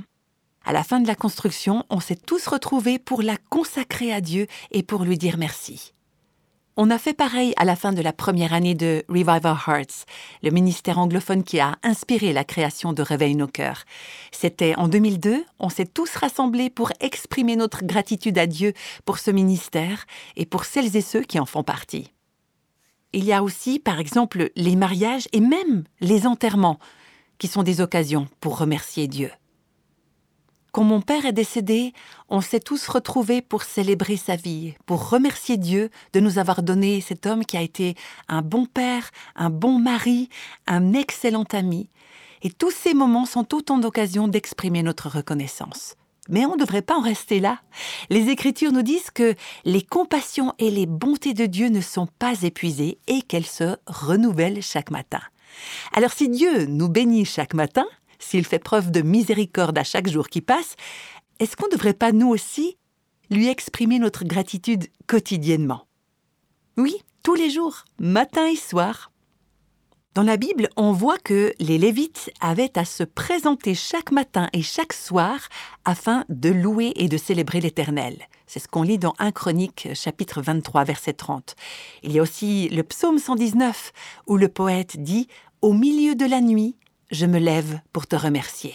à 0.64 0.74
la 0.74 0.84
fin 0.84 1.00
de 1.00 1.08
la 1.08 1.16
construction, 1.16 1.86
on 1.90 2.00
s'est 2.00 2.16
tous 2.16 2.48
retrouvés 2.48 3.00
pour 3.00 3.22
la 3.22 3.38
consacrer 3.50 4.14
à 4.14 4.22
Dieu 4.22 4.48
et 4.72 4.84
pour 4.84 5.04
lui 5.04 5.18
dire 5.18 5.38
merci. 5.38 5.94
On 6.78 6.90
a 6.90 6.98
fait 6.98 7.14
pareil 7.14 7.54
à 7.58 7.66
la 7.66 7.76
fin 7.76 7.92
de 7.92 8.02
la 8.02 8.14
première 8.14 8.54
année 8.54 8.76
de 8.76 9.04
Revive 9.10 9.46
Our 9.46 9.68
Hearts, 9.68 10.06
le 10.42 10.52
ministère 10.52 11.00
anglophone 11.00 11.44
qui 11.44 11.60
a 11.60 11.76
inspiré 11.84 12.32
la 12.32 12.46
création 12.46 12.94
de 12.94 13.02
Réveil 13.02 13.36
nos 13.36 13.48
cœurs. 13.48 13.84
C'était 14.32 14.76
en 14.78 14.88
2002, 14.88 15.44
on 15.60 15.70
s'est 15.70 15.86
tous 15.86 16.16
rassemblés 16.16 16.70
pour 16.70 16.92
exprimer 17.02 17.58
notre 17.58 17.84
gratitude 17.84 18.38
à 18.38 18.48
Dieu 18.48 18.74
pour 19.04 19.20
ce 19.20 19.32
ministère 19.32 20.06
et 20.38 20.46
pour 20.46 20.64
celles 20.64 20.96
et 20.96 21.02
ceux 21.02 21.24
qui 21.24 21.40
en 21.40 21.46
font 21.46 21.64
partie. 21.64 22.14
Il 23.12 23.26
y 23.26 23.34
a 23.34 23.44
aussi, 23.44 23.80
par 23.80 24.00
exemple, 24.00 24.52
les 24.56 24.78
mariages 24.78 25.28
et 25.34 25.42
même 25.42 25.84
les 26.00 26.26
enterrements 26.26 26.80
qui 27.38 27.48
sont 27.48 27.64
des 27.64 27.82
occasions 27.82 28.28
pour 28.40 28.58
remercier 28.58 29.10
Dieu. 29.10 29.30
Quand 30.72 30.86
mon 30.86 31.02
père 31.02 31.26
est 31.26 31.34
décédé, 31.34 31.92
on 32.30 32.40
s'est 32.40 32.62
tous 32.62 32.88
retrouvés 32.88 33.42
pour 33.42 33.64
célébrer 33.64 34.16
sa 34.16 34.38
vie, 34.38 34.74
pour 34.86 35.10
remercier 35.10 35.58
Dieu 35.58 35.90
de 36.14 36.22
nous 36.22 36.40
avoir 36.40 36.64
donné 36.64 37.02
cet 37.02 37.26
homme 37.26 37.46
qui 37.46 37.58
a 37.58 37.62
été 37.62 37.96
un 38.30 38.42
bon 38.42 38.66
père, 38.66 39.12
un 39.36 39.50
bon 39.50 39.80
mari, 39.80 40.30
un 40.68 40.94
excellent 40.94 41.44
ami. 41.52 41.90
Et 42.42 42.50
tous 42.50 42.72
ces 42.72 42.94
moments 42.94 43.26
sont 43.26 43.54
autant 43.54 43.80
d'occasions 43.80 44.30
d'exprimer 44.30 44.82
notre 44.82 45.10
reconnaissance. 45.10 45.96
Mais 46.30 46.46
on 46.46 46.56
ne 46.56 46.62
devrait 46.62 46.82
pas 46.82 46.96
en 46.96 47.02
rester 47.02 47.42
là. 47.42 47.60
Les 48.10 48.30
Écritures 48.30 48.72
nous 48.72 48.82
disent 48.82 49.12
que 49.12 49.36
les 49.66 49.82
compassions 49.82 50.54
et 50.58 50.72
les 50.72 50.86
bontés 50.86 51.34
de 51.34 51.48
Dieu 51.48 51.68
ne 51.68 51.82
sont 51.82 52.08
pas 52.18 52.44
épuisées 52.44 52.98
et 53.08 53.24
qu'elles 53.24 53.46
se 53.46 53.76
renouvellent 53.88 54.62
chaque 54.62 54.92
matin. 54.92 55.20
Alors 55.94 56.14
si 56.14 56.30
Dieu 56.30 56.66
nous 56.66 56.88
bénit 56.88 57.26
chaque 57.26 57.54
matin, 57.54 57.86
s'il 58.22 58.46
fait 58.46 58.60
preuve 58.60 58.92
de 58.92 59.02
miséricorde 59.02 59.78
à 59.78 59.84
chaque 59.84 60.08
jour 60.08 60.30
qui 60.30 60.42
passe, 60.42 60.76
est-ce 61.40 61.56
qu'on 61.58 61.68
ne 61.68 61.72
devrait 61.72 61.94
pas 61.94 62.12
nous 62.12 62.30
aussi 62.30 62.78
lui 63.30 63.48
exprimer 63.48 64.00
notre 64.00 64.24
gratitude 64.24 64.88
quotidiennement? 65.08 65.88
Oui, 66.78 66.96
tous 67.24 67.36
les 67.36 67.50
jours, 67.50 67.84
matin 68.00 68.48
et 68.48 68.56
soir. 68.56 69.12
Dans 70.14 70.24
la 70.24 70.36
Bible, 70.36 70.68
on 70.76 70.92
voit 70.92 71.18
que 71.18 71.54
les 71.60 71.78
Lévites 71.78 72.32
avaient 72.42 72.78
à 72.78 72.84
se 72.84 73.04
présenter 73.04 73.74
chaque 73.76 74.12
matin 74.12 74.50
et 74.52 74.62
chaque 74.62 74.92
soir 74.92 75.40
afin 75.86 76.26
de 76.28 76.50
louer 76.50 76.92
et 76.98 77.08
de 77.08 77.16
célébrer 77.16 77.62
l'Éternel. 77.62 78.18
C'est 78.46 78.60
ce 78.60 78.68
qu'on 78.68 78.84
lit 78.84 78.98
dans 78.98 79.14
1 79.20 79.32
Chronique 79.32 79.88
chapitre 79.94 80.42
23 80.42 80.84
verset 80.84 81.14
30. 81.14 81.56
Il 82.04 82.12
y 82.12 82.20
a 82.20 82.22
aussi 82.22 82.68
le 82.70 82.84
psaume 82.84 83.20
119 83.20 83.94
où 84.28 84.36
le 84.36 84.50
poète 84.50 85.02
dit 85.02 85.30
Au 85.62 85.72
milieu 85.72 86.14
de 86.14 86.26
la 86.26 86.42
nuit, 86.42 86.76
je 87.12 87.26
me 87.26 87.40
lève 87.40 87.80
pour 87.94 88.08
te 88.08 88.16
remercier. 88.16 88.74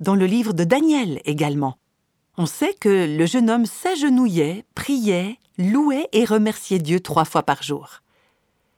Dans 0.00 0.14
le 0.14 0.26
livre 0.26 0.52
de 0.52 0.64
Daniel 0.64 1.20
également, 1.24 1.76
on 2.38 2.46
sait 2.46 2.74
que 2.74 3.16
le 3.16 3.26
jeune 3.26 3.50
homme 3.50 3.66
s'agenouillait, 3.66 4.64
priait, 4.74 5.38
louait 5.58 6.08
et 6.12 6.24
remerciait 6.24 6.78
Dieu 6.78 7.00
trois 7.00 7.24
fois 7.24 7.42
par 7.42 7.62
jour. 7.62 8.00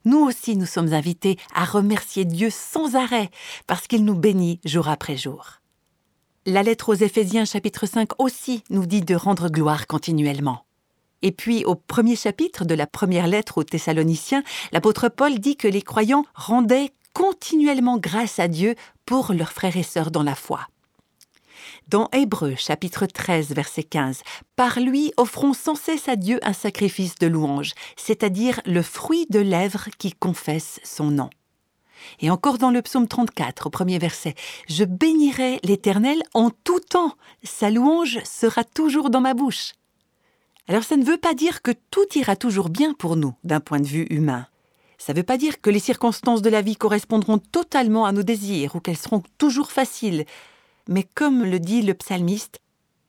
Nous 0.04 0.18
aussi, 0.18 0.56
nous 0.56 0.66
sommes 0.66 0.92
invités 0.92 1.38
à 1.54 1.64
remercier 1.64 2.24
Dieu 2.24 2.50
sans 2.50 2.94
arrêt, 2.94 3.30
parce 3.66 3.86
qu'il 3.86 4.04
nous 4.04 4.14
bénit 4.14 4.60
jour 4.64 4.88
après 4.88 5.16
jour. 5.16 5.60
La 6.44 6.62
lettre 6.62 6.90
aux 6.90 6.94
Éphésiens 6.94 7.46
chapitre 7.46 7.86
5 7.86 8.20
aussi 8.20 8.64
nous 8.68 8.84
dit 8.84 9.00
de 9.00 9.14
rendre 9.14 9.48
gloire 9.48 9.86
continuellement. 9.86 10.66
Et 11.22 11.32
puis 11.32 11.64
au 11.64 11.74
premier 11.74 12.16
chapitre 12.16 12.66
de 12.66 12.74
la 12.74 12.86
première 12.86 13.28
lettre 13.28 13.56
aux 13.56 13.64
Thessaloniciens, 13.64 14.42
l'apôtre 14.72 15.08
Paul 15.08 15.38
dit 15.38 15.56
que 15.56 15.68
les 15.68 15.80
croyants 15.80 16.26
rendaient 16.34 16.92
continuellement 17.14 17.96
grâce 17.96 18.38
à 18.38 18.48
Dieu 18.48 18.74
pour 19.06 19.32
leurs 19.32 19.52
frères 19.52 19.78
et 19.78 19.82
sœurs 19.82 20.10
dans 20.10 20.22
la 20.22 20.34
foi. 20.34 20.68
Dans 21.88 22.08
Hébreux 22.12 22.54
chapitre 22.56 23.06
13 23.06 23.54
verset 23.54 23.82
15, 23.84 24.22
Par 24.56 24.80
lui 24.80 25.12
offrons 25.16 25.52
sans 25.52 25.74
cesse 25.74 26.08
à 26.08 26.16
Dieu 26.16 26.38
un 26.42 26.52
sacrifice 26.52 27.14
de 27.16 27.26
louange, 27.26 27.72
c'est-à-dire 27.96 28.60
le 28.66 28.82
fruit 28.82 29.26
de 29.30 29.38
lèvres 29.38 29.88
qui 29.98 30.12
confesse 30.12 30.80
son 30.82 31.10
nom. 31.10 31.30
Et 32.20 32.30
encore 32.30 32.58
dans 32.58 32.70
le 32.70 32.82
psaume 32.82 33.08
34 33.08 33.66
au 33.66 33.70
premier 33.70 33.98
verset, 33.98 34.34
Je 34.68 34.84
bénirai 34.84 35.60
l'Éternel 35.62 36.22
en 36.34 36.50
tout 36.50 36.80
temps, 36.80 37.14
sa 37.42 37.70
louange 37.70 38.18
sera 38.24 38.64
toujours 38.64 39.10
dans 39.10 39.20
ma 39.20 39.34
bouche. 39.34 39.72
Alors 40.68 40.84
ça 40.84 40.96
ne 40.96 41.04
veut 41.04 41.18
pas 41.18 41.34
dire 41.34 41.62
que 41.62 41.72
tout 41.90 42.06
ira 42.14 42.36
toujours 42.36 42.70
bien 42.70 42.94
pour 42.94 43.16
nous 43.16 43.34
d'un 43.44 43.60
point 43.60 43.80
de 43.80 43.86
vue 43.86 44.06
humain. 44.10 44.46
Ça 45.04 45.12
ne 45.12 45.18
veut 45.18 45.22
pas 45.22 45.36
dire 45.36 45.60
que 45.60 45.68
les 45.68 45.80
circonstances 45.80 46.40
de 46.40 46.48
la 46.48 46.62
vie 46.62 46.76
correspondront 46.76 47.36
totalement 47.36 48.06
à 48.06 48.12
nos 48.12 48.22
désirs 48.22 48.74
ou 48.74 48.80
qu'elles 48.80 48.96
seront 48.96 49.22
toujours 49.36 49.70
faciles. 49.70 50.24
Mais 50.88 51.02
comme 51.02 51.44
le 51.44 51.60
dit 51.60 51.82
le 51.82 51.92
psalmiste, 51.92 52.62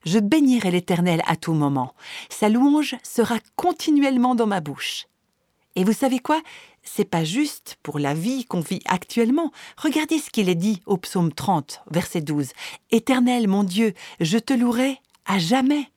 je 0.04 0.20
bénirai 0.20 0.72
l'Éternel 0.72 1.22
à 1.26 1.38
tout 1.38 1.54
moment. 1.54 1.94
Sa 2.30 2.50
louange 2.50 2.98
sera 3.02 3.38
continuellement 3.56 4.36
dans 4.36 4.46
ma 4.46 4.60
bouche. 4.60 5.06
Et 5.78 5.86
vous 5.86 5.94
savez 5.94 6.20
quoi? 6.20 6.42
C'est 6.84 7.10
pas 7.10 7.24
juste 7.24 7.78
pour 7.82 7.98
la 7.98 8.14
vie 8.14 8.44
qu'on 8.44 8.60
vit 8.60 8.82
actuellement. 8.88 9.54
Regardez 9.78 10.20
ce 10.20 10.30
qu'il 10.30 10.50
est 10.50 10.56
dit 10.56 10.82
au 10.86 10.98
psaume 10.98 11.32
30, 11.32 11.82
verset 11.92 12.20
12. 12.20 12.50
Éternel, 12.92 13.48
mon 13.48 13.64
Dieu, 13.64 13.94
je 14.20 14.38
te 14.38 14.52
louerai 14.52 15.00
à 15.26 15.40
jamais. 15.40 15.88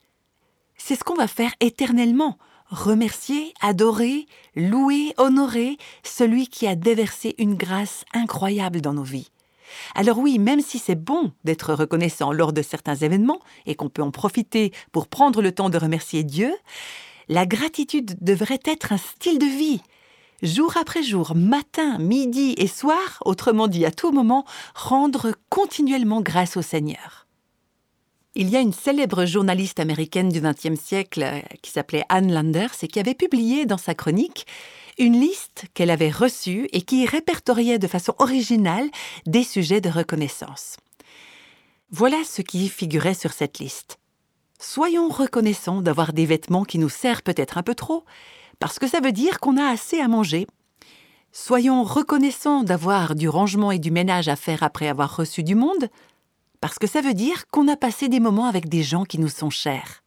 C'est 0.77 0.95
ce 0.95 1.03
qu'on 1.03 1.15
va 1.15 1.27
faire 1.27 1.51
éternellement 1.59 2.37
remercier, 2.69 3.53
adorer, 3.61 4.27
louer, 4.55 5.13
honorer 5.17 5.77
celui 6.03 6.47
qui 6.47 6.67
a 6.67 6.75
déversé 6.75 7.35
une 7.37 7.55
grâce 7.55 8.05
incroyable 8.13 8.81
dans 8.81 8.93
nos 8.93 9.03
vies. 9.03 9.29
Alors 9.95 10.17
oui, 10.17 10.39
même 10.39 10.61
si 10.61 10.79
c'est 10.79 10.95
bon 10.95 11.31
d'être 11.43 11.73
reconnaissant 11.73 12.31
lors 12.31 12.53
de 12.53 12.61
certains 12.61 12.95
événements 12.95 13.39
et 13.65 13.75
qu'on 13.75 13.89
peut 13.89 14.01
en 14.01 14.11
profiter 14.11 14.71
pour 14.91 15.07
prendre 15.07 15.41
le 15.41 15.51
temps 15.51 15.69
de 15.69 15.77
remercier 15.77 16.23
Dieu, 16.23 16.53
la 17.27 17.45
gratitude 17.45 18.17
devrait 18.21 18.61
être 18.65 18.93
un 18.93 18.97
style 18.97 19.37
de 19.37 19.45
vie. 19.45 19.81
Jour 20.41 20.77
après 20.77 21.03
jour, 21.03 21.35
matin, 21.35 21.97
midi 21.99 22.55
et 22.57 22.67
soir, 22.67 23.21
autrement 23.25 23.67
dit 23.67 23.85
à 23.85 23.91
tout 23.91 24.11
moment, 24.11 24.45
rendre 24.73 25.33
continuellement 25.49 26.21
grâce 26.21 26.55
au 26.55 26.61
Seigneur. 26.61 27.27
Il 28.35 28.49
y 28.49 28.55
a 28.55 28.59
une 28.59 28.73
célèbre 28.73 29.25
journaliste 29.25 29.79
américaine 29.79 30.29
du 30.29 30.39
XXe 30.39 30.79
siècle 30.79 31.23
euh, 31.23 31.39
qui 31.63 31.71
s'appelait 31.71 32.03
Anne 32.09 32.31
Landers 32.31 32.75
et 32.83 32.87
qui 32.87 32.99
avait 32.99 33.15
publié 33.15 33.65
dans 33.65 33.79
sa 33.79 33.95
chronique 33.95 34.45
une 34.99 35.19
liste 35.19 35.65
qu'elle 35.73 35.89
avait 35.89 36.11
reçue 36.11 36.69
et 36.71 36.83
qui 36.83 37.07
répertoriait 37.07 37.79
de 37.79 37.87
façon 37.87 38.13
originale 38.19 38.87
des 39.25 39.43
sujets 39.43 39.81
de 39.81 39.89
reconnaissance. 39.89 40.77
Voilà 41.89 42.17
ce 42.23 42.43
qui 42.43 42.69
figurait 42.69 43.15
sur 43.15 43.33
cette 43.33 43.57
liste. 43.57 43.97
Soyons 44.59 45.09
reconnaissants 45.09 45.81
d'avoir 45.81 46.13
des 46.13 46.27
vêtements 46.27 46.65
qui 46.65 46.77
nous 46.77 46.89
servent 46.89 47.23
peut-être 47.23 47.57
un 47.57 47.63
peu 47.63 47.73
trop, 47.73 48.03
parce 48.59 48.77
que 48.77 48.87
ça 48.87 48.99
veut 48.99 49.13
dire 49.13 49.39
qu'on 49.39 49.57
a 49.57 49.65
assez 49.65 49.99
à 49.99 50.07
manger. 50.07 50.45
Soyons 51.31 51.83
reconnaissants 51.83 52.63
d'avoir 52.63 53.15
du 53.15 53.27
rangement 53.27 53.71
et 53.71 53.79
du 53.79 53.89
ménage 53.89 54.27
à 54.27 54.35
faire 54.35 54.61
après 54.61 54.87
avoir 54.87 55.15
reçu 55.15 55.41
du 55.41 55.55
monde, 55.55 55.89
parce 56.61 56.79
que 56.79 56.87
ça 56.87 57.01
veut 57.01 57.13
dire 57.13 57.47
qu'on 57.47 57.67
a 57.67 57.75
passé 57.75 58.09
des 58.09 58.19
moments 58.19 58.45
avec 58.45 58.69
des 58.69 58.83
gens 58.83 59.03
qui 59.03 59.19
nous 59.19 59.29
sont 59.29 59.49
chers. 59.49 60.03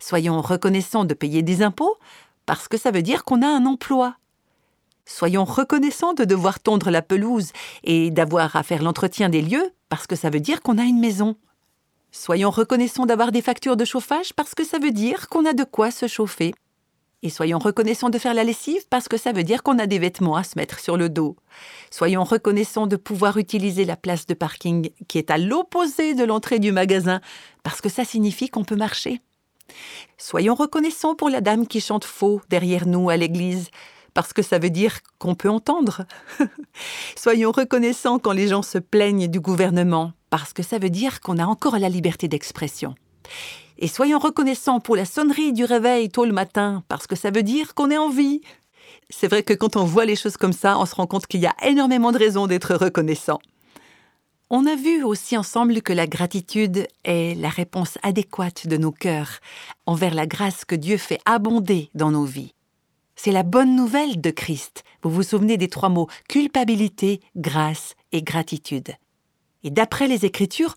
Soyons 0.00 0.40
reconnaissants 0.40 1.04
de 1.04 1.14
payer 1.14 1.42
des 1.42 1.62
impôts, 1.62 1.96
parce 2.46 2.68
que 2.68 2.78
ça 2.78 2.90
veut 2.90 3.02
dire 3.02 3.24
qu'on 3.24 3.42
a 3.42 3.48
un 3.48 3.66
emploi. 3.66 4.16
Soyons 5.04 5.44
reconnaissants 5.44 6.14
de 6.14 6.24
devoir 6.24 6.60
tondre 6.60 6.90
la 6.90 7.02
pelouse 7.02 7.52
et 7.84 8.10
d'avoir 8.10 8.56
à 8.56 8.62
faire 8.62 8.82
l'entretien 8.82 9.28
des 9.28 9.42
lieux, 9.42 9.72
parce 9.88 10.06
que 10.06 10.16
ça 10.16 10.30
veut 10.30 10.40
dire 10.40 10.62
qu'on 10.62 10.78
a 10.78 10.84
une 10.84 11.00
maison. 11.00 11.36
Soyons 12.12 12.50
reconnaissants 12.50 13.06
d'avoir 13.06 13.30
des 13.32 13.42
factures 13.42 13.76
de 13.76 13.84
chauffage, 13.84 14.32
parce 14.32 14.54
que 14.54 14.64
ça 14.64 14.78
veut 14.78 14.92
dire 14.92 15.28
qu'on 15.28 15.44
a 15.44 15.52
de 15.52 15.64
quoi 15.64 15.90
se 15.90 16.06
chauffer. 16.08 16.54
Et 17.22 17.30
soyons 17.30 17.58
reconnaissants 17.58 18.10
de 18.10 18.18
faire 18.18 18.34
la 18.34 18.44
lessive 18.44 18.86
parce 18.90 19.08
que 19.08 19.16
ça 19.16 19.32
veut 19.32 19.42
dire 19.42 19.62
qu'on 19.62 19.78
a 19.78 19.86
des 19.86 19.98
vêtements 19.98 20.36
à 20.36 20.44
se 20.44 20.58
mettre 20.58 20.78
sur 20.78 20.96
le 20.96 21.08
dos. 21.08 21.36
Soyons 21.90 22.24
reconnaissants 22.24 22.86
de 22.86 22.96
pouvoir 22.96 23.38
utiliser 23.38 23.84
la 23.84 23.96
place 23.96 24.26
de 24.26 24.34
parking 24.34 24.90
qui 25.08 25.18
est 25.18 25.30
à 25.30 25.38
l'opposé 25.38 26.14
de 26.14 26.24
l'entrée 26.24 26.58
du 26.58 26.72
magasin 26.72 27.20
parce 27.62 27.80
que 27.80 27.88
ça 27.88 28.04
signifie 28.04 28.48
qu'on 28.48 28.64
peut 28.64 28.76
marcher. 28.76 29.20
Soyons 30.18 30.54
reconnaissants 30.54 31.14
pour 31.14 31.30
la 31.30 31.40
dame 31.40 31.66
qui 31.66 31.80
chante 31.80 32.04
faux 32.04 32.40
derrière 32.48 32.86
nous 32.86 33.10
à 33.10 33.16
l'église 33.16 33.70
parce 34.14 34.32
que 34.32 34.42
ça 34.42 34.58
veut 34.58 34.70
dire 34.70 35.00
qu'on 35.18 35.34
peut 35.34 35.50
entendre. 35.50 36.06
Soyons 37.16 37.52
reconnaissants 37.52 38.18
quand 38.18 38.32
les 38.32 38.48
gens 38.48 38.62
se 38.62 38.78
plaignent 38.78 39.28
du 39.28 39.40
gouvernement 39.40 40.12
parce 40.30 40.52
que 40.52 40.62
ça 40.62 40.78
veut 40.78 40.90
dire 40.90 41.20
qu'on 41.20 41.38
a 41.38 41.44
encore 41.44 41.78
la 41.78 41.88
liberté 41.88 42.28
d'expression. 42.28 42.94
Et 43.78 43.88
soyons 43.88 44.18
reconnaissants 44.18 44.80
pour 44.80 44.96
la 44.96 45.04
sonnerie 45.04 45.52
du 45.52 45.64
réveil 45.64 46.08
tôt 46.08 46.24
le 46.24 46.32
matin, 46.32 46.82
parce 46.88 47.06
que 47.06 47.16
ça 47.16 47.30
veut 47.30 47.42
dire 47.42 47.74
qu'on 47.74 47.90
est 47.90 47.98
en 47.98 48.08
vie. 48.08 48.40
C'est 49.10 49.28
vrai 49.28 49.42
que 49.42 49.52
quand 49.52 49.76
on 49.76 49.84
voit 49.84 50.06
les 50.06 50.16
choses 50.16 50.36
comme 50.36 50.52
ça, 50.52 50.78
on 50.78 50.86
se 50.86 50.94
rend 50.94 51.06
compte 51.06 51.26
qu'il 51.26 51.40
y 51.40 51.46
a 51.46 51.54
énormément 51.62 52.12
de 52.12 52.18
raisons 52.18 52.46
d'être 52.46 52.74
reconnaissant. 52.74 53.38
On 54.48 54.64
a 54.64 54.76
vu 54.76 55.02
aussi 55.02 55.36
ensemble 55.36 55.82
que 55.82 55.92
la 55.92 56.06
gratitude 56.06 56.86
est 57.04 57.36
la 57.36 57.48
réponse 57.48 57.98
adéquate 58.02 58.66
de 58.68 58.76
nos 58.76 58.92
cœurs 58.92 59.40
envers 59.86 60.14
la 60.14 60.26
grâce 60.26 60.64
que 60.64 60.76
Dieu 60.76 60.98
fait 60.98 61.18
abonder 61.26 61.90
dans 61.94 62.12
nos 62.12 62.24
vies. 62.24 62.54
C'est 63.16 63.32
la 63.32 63.42
bonne 63.42 63.74
nouvelle 63.74 64.20
de 64.20 64.30
Christ. 64.30 64.84
Vous 65.02 65.10
vous 65.10 65.22
souvenez 65.24 65.56
des 65.56 65.68
trois 65.68 65.88
mots 65.88 66.06
culpabilité, 66.28 67.20
grâce 67.34 67.94
et 68.12 68.22
gratitude. 68.22 68.94
Et 69.64 69.70
d'après 69.70 70.06
les 70.06 70.24
Écritures, 70.24 70.76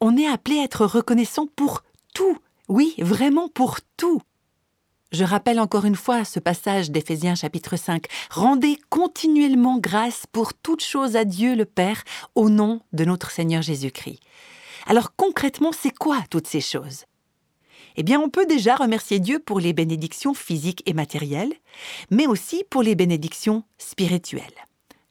on 0.00 0.16
est 0.16 0.26
appelé 0.26 0.60
à 0.60 0.64
être 0.64 0.86
reconnaissant 0.86 1.46
pour 1.54 1.82
tout, 2.14 2.38
oui, 2.68 2.94
vraiment 2.98 3.48
pour 3.48 3.78
tout. 3.96 4.22
Je 5.12 5.24
rappelle 5.24 5.60
encore 5.60 5.84
une 5.84 5.96
fois 5.96 6.24
ce 6.24 6.40
passage 6.40 6.90
d'Éphésiens 6.90 7.34
chapitre 7.34 7.76
5. 7.76 8.06
Rendez 8.30 8.78
continuellement 8.88 9.78
grâce 9.78 10.24
pour 10.32 10.54
toutes 10.54 10.82
choses 10.82 11.16
à 11.16 11.24
Dieu 11.24 11.54
le 11.54 11.66
Père 11.66 12.02
au 12.34 12.48
nom 12.48 12.80
de 12.94 13.04
notre 13.04 13.30
Seigneur 13.30 13.60
Jésus-Christ. 13.60 14.20
Alors 14.86 15.14
concrètement, 15.14 15.72
c'est 15.72 15.94
quoi 15.96 16.22
toutes 16.30 16.46
ces 16.46 16.62
choses? 16.62 17.04
Eh 17.96 18.02
bien, 18.02 18.18
on 18.20 18.30
peut 18.30 18.46
déjà 18.46 18.74
remercier 18.74 19.20
Dieu 19.20 19.38
pour 19.38 19.60
les 19.60 19.74
bénédictions 19.74 20.32
physiques 20.32 20.82
et 20.86 20.94
matérielles, 20.94 21.52
mais 22.10 22.26
aussi 22.26 22.64
pour 22.70 22.82
les 22.82 22.94
bénédictions 22.94 23.64
spirituelles. 23.76 24.42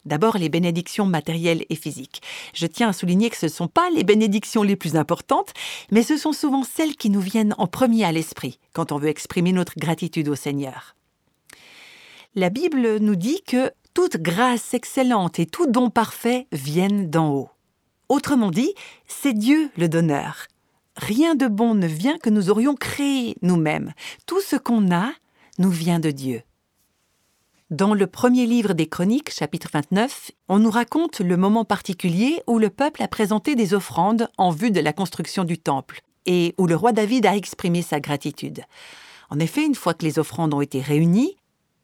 D'abord, 0.06 0.38
les 0.38 0.50
bénédictions 0.50 1.06
matérielles 1.06 1.66
et 1.70 1.76
physiques. 1.76 2.22
Je 2.54 2.66
tiens 2.66 2.90
à 2.90 2.94
souligner 2.94 3.30
que 3.30 3.38
ce 3.38 3.46
ne 3.46 3.52
sont 3.52 3.68
pas 3.68 3.90
les 3.92 4.04
bénédictions 4.04 4.64
les 4.64 4.76
plus 4.76 4.96
importantes, 4.96 5.54
mais 5.92 6.02
ce 6.02 6.18
sont 6.18 6.34
souvent 6.34 6.64
celles 6.64 6.96
qui 6.96 7.10
nous 7.10 7.22
viennent 7.22 7.54
en 7.58 7.68
premier 7.68 8.04
à 8.04 8.12
l'esprit 8.12 8.60
quand 8.74 8.92
on 8.92 8.98
veut 8.98 9.10
exprimer 9.10 9.52
notre 9.52 9.78
gratitude 9.78 10.30
au 10.30 10.36
Seigneur. 10.36 10.96
La 12.34 12.50
Bible 12.50 12.98
nous 13.00 13.16
dit 13.16 13.42
que 13.46 13.72
toute 13.94 14.18
grâce 14.18 14.74
excellente 14.74 15.40
et 15.40 15.46
tout 15.46 15.68
don 15.68 15.90
parfait 15.90 16.48
viennent 16.52 17.10
d'en 17.10 17.34
haut. 17.34 17.50
Autrement 18.10 18.52
dit, 18.52 18.74
c'est 19.08 19.34
Dieu 19.34 19.70
le 19.78 19.88
donneur. 19.88 20.48
Rien 20.96 21.36
de 21.36 21.48
bon 21.48 21.76
ne 21.76 21.88
vient 21.88 22.18
que 22.18 22.30
nous 22.30 22.50
aurions 22.50 22.76
créé 22.76 23.36
nous-mêmes. 23.42 23.94
Tout 24.26 24.42
ce 24.42 24.56
qu'on 24.56 24.92
a 24.92 25.12
nous 25.60 25.70
vient 25.70 26.00
de 26.00 26.12
Dieu. 26.12 26.42
Dans 27.72 27.94
le 27.94 28.06
premier 28.06 28.48
livre 28.48 28.74
des 28.74 28.88
Chroniques, 28.88 29.32
chapitre 29.34 29.70
29, 29.72 30.32
on 30.50 30.60
nous 30.60 30.70
raconte 30.70 31.22
le 31.22 31.38
moment 31.38 31.64
particulier 31.64 32.44
où 32.46 32.60
le 32.60 32.70
peuple 32.70 33.02
a 33.02 33.08
présenté 33.08 33.56
des 33.56 33.74
offrandes 33.74 34.28
en 34.38 34.52
vue 34.52 34.72
de 34.72 34.82
la 34.82 34.92
construction 34.92 35.46
du 35.46 35.58
temple 35.58 36.02
et 36.26 36.54
où 36.58 36.68
le 36.68 36.76
roi 36.76 36.92
David 36.92 37.26
a 37.26 37.34
exprimé 37.38 37.82
sa 37.82 38.02
gratitude. 38.02 38.64
En 39.30 39.40
effet, 39.40 39.66
une 39.66 39.76
fois 39.76 39.94
que 39.94 40.04
les 40.04 40.20
offrandes 40.20 40.54
ont 40.54 40.60
été 40.60 40.82
réunies, 40.82 41.38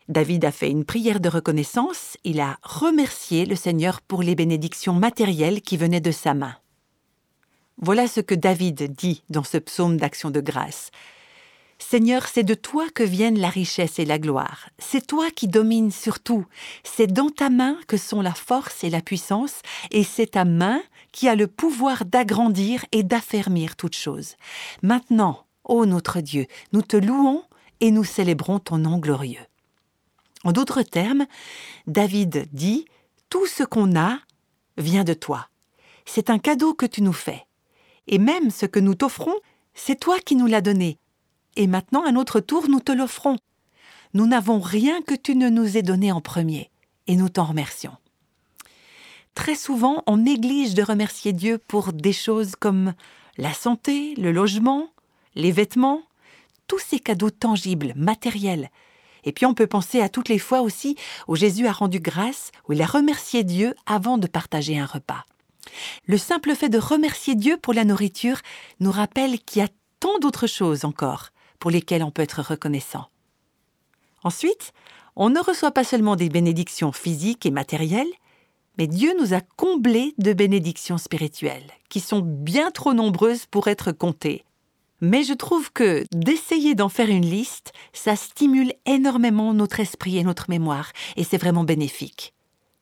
David 0.10 0.44
a 0.44 0.51
fait 0.51 0.70
une 0.70 0.84
prière 0.84 1.22
de 1.22 1.29
reconnaissance, 1.29 2.17
il 2.25 2.41
a 2.41 2.58
remercié 2.63 3.46
le 3.46 3.56
Seigneur 3.56 4.01
pour 4.01 4.24
les 4.24 4.36
bénédictions 4.36 4.94
matérielles 4.94 5.62
qui 5.62 5.77
venaient 5.77 6.01
de 6.01 6.12
sa 6.12 6.34
main. 6.34 6.58
Voilà 7.77 8.10
ce 8.10 8.20
que 8.20 8.36
David 8.36 8.94
dit 8.94 9.24
dans 9.29 9.46
ce 9.46 9.58
psaume 9.58 9.96
d'action 9.96 10.32
de 10.32 10.41
grâce. 10.41 10.91
Seigneur, 11.79 12.27
c'est 12.27 12.43
de 12.43 12.55
toi 12.55 12.88
que 12.89 13.03
viennent 13.03 13.39
la 13.39 13.50
richesse 13.50 14.00
et 14.00 14.05
la 14.05 14.17
gloire. 14.17 14.69
C'est 14.79 15.05
toi 15.05 15.29
qui 15.29 15.48
domines 15.48 15.91
sur 15.91 16.19
tout. 16.19 16.46
C'est 16.84 17.07
dans 17.07 17.29
ta 17.29 17.50
main 17.50 17.77
que 17.88 17.98
sont 17.98 18.22
la 18.22 18.34
force 18.34 18.84
et 18.84 18.89
la 18.89 19.01
puissance, 19.01 19.62
et 19.91 20.03
c'est 20.03 20.31
ta 20.31 20.43
main 20.43 20.81
qui 21.12 21.29
a 21.29 21.36
le 21.36 21.48
pouvoir 21.48 22.05
d'agrandir 22.05 22.84
et 22.91 23.03
d'affermir 23.03 23.75
toutes 23.75 23.96
choses. 23.96 24.36
Maintenant, 24.81 25.46
ô 25.63 25.86
notre 25.86 26.19
Dieu, 26.19 26.48
nous 26.74 26.81
te 26.81 26.98
louons 26.98 27.43
et 27.79 27.91
nous 27.91 28.03
célébrons 28.03 28.60
ton 28.60 28.79
nom 28.79 28.98
glorieux. 28.98 29.46
En 30.43 30.51
d'autres 30.51 30.81
termes, 30.81 31.27
David 31.86 32.48
dit, 32.51 32.86
Tout 33.29 33.46
ce 33.46 33.63
qu'on 33.63 33.96
a 33.98 34.19
vient 34.77 35.03
de 35.03 35.13
toi. 35.13 35.48
C'est 36.05 36.29
un 36.31 36.39
cadeau 36.39 36.74
que 36.74 36.86
tu 36.86 37.03
nous 37.03 37.13
fais. 37.13 37.46
Et 38.07 38.17
même 38.17 38.50
ce 38.50 38.65
que 38.65 38.79
nous 38.79 38.96
t'offrons, 38.96 39.36
c'est 39.74 40.00
toi 40.00 40.17
qui 40.19 40.36
nous 40.36 40.48
l'as 40.48 40.62
donné 40.62 40.98
et 41.57 41.67
maintenant 41.67 42.05
à 42.05 42.11
notre 42.11 42.39
tour 42.39 42.69
nous 42.69 42.79
te 42.79 42.91
l'offrons. 42.91 43.37
Nous 44.13 44.27
n'avons 44.27 44.59
rien 44.59 45.01
que 45.01 45.15
tu 45.15 45.35
ne 45.35 45.49
nous 45.49 45.75
aies 45.75 45.81
donné 45.81 46.11
en 46.11 46.21
premier, 46.21 46.69
et 47.07 47.15
nous 47.15 47.29
t'en 47.29 47.45
remercions. 47.45 47.97
Très 49.35 49.55
souvent, 49.55 50.03
on 50.07 50.17
néglige 50.17 50.75
de 50.75 50.83
remercier 50.83 51.33
Dieu 51.33 51.57
pour 51.57 51.93
des 51.93 52.13
choses 52.13 52.55
comme 52.55 52.93
la 53.37 53.53
santé, 53.53 54.15
le 54.15 54.31
logement, 54.31 54.89
les 55.35 55.51
vêtements, 55.51 56.01
tous 56.67 56.79
ces 56.79 56.99
cadeaux 56.99 57.29
tangibles, 57.29 57.93
matériels. 57.95 58.69
Et 59.23 59.31
puis 59.31 59.45
on 59.45 59.53
peut 59.53 59.67
penser 59.67 59.99
à 59.99 60.09
toutes 60.09 60.29
les 60.29 60.39
fois 60.39 60.61
aussi 60.61 60.95
où 61.27 61.35
Jésus 61.35 61.67
a 61.67 61.71
rendu 61.71 61.99
grâce, 61.99 62.51
où 62.67 62.73
il 62.73 62.81
a 62.81 62.85
remercié 62.85 63.43
Dieu 63.43 63.75
avant 63.85 64.17
de 64.17 64.27
partager 64.27 64.79
un 64.79 64.85
repas. 64.85 65.25
Le 66.05 66.17
simple 66.17 66.55
fait 66.55 66.69
de 66.69 66.79
remercier 66.79 67.35
Dieu 67.35 67.57
pour 67.57 67.73
la 67.73 67.83
nourriture 67.83 68.41
nous 68.79 68.91
rappelle 68.91 69.39
qu'il 69.39 69.61
y 69.61 69.65
a 69.65 69.69
tant 69.99 70.17
d'autres 70.19 70.47
choses 70.47 70.85
encore 70.85 71.29
pour 71.59 71.71
lesquels 71.71 72.03
on 72.03 72.11
peut 72.11 72.21
être 72.21 72.41
reconnaissant. 72.41 73.05
Ensuite, 74.23 74.73
on 75.15 75.29
ne 75.29 75.39
reçoit 75.39 75.71
pas 75.71 75.83
seulement 75.83 76.15
des 76.15 76.29
bénédictions 76.29 76.91
physiques 76.91 77.45
et 77.45 77.51
matérielles, 77.51 78.11
mais 78.77 78.87
Dieu 78.87 79.13
nous 79.19 79.33
a 79.33 79.41
comblés 79.41 80.13
de 80.17 80.33
bénédictions 80.33 80.97
spirituelles, 80.97 81.71
qui 81.89 81.99
sont 81.99 82.21
bien 82.21 82.69
trop 82.71 82.93
nombreuses 82.93 83.45
pour 83.47 83.67
être 83.67 83.91
comptées. 83.91 84.43
Mais 85.01 85.23
je 85.23 85.34
trouve 85.34 85.71
que 85.71 86.03
d'essayer 86.12 86.75
d'en 86.75 86.89
faire 86.89 87.10
une 87.10 87.25
liste, 87.25 87.71
ça 87.93 88.15
stimule 88.15 88.73
énormément 88.86 89.53
notre 89.53 89.79
esprit 89.79 90.17
et 90.17 90.23
notre 90.23 90.49
mémoire, 90.49 90.91
et 91.15 91.23
c'est 91.23 91.38
vraiment 91.38 91.63
bénéfique. 91.63 92.34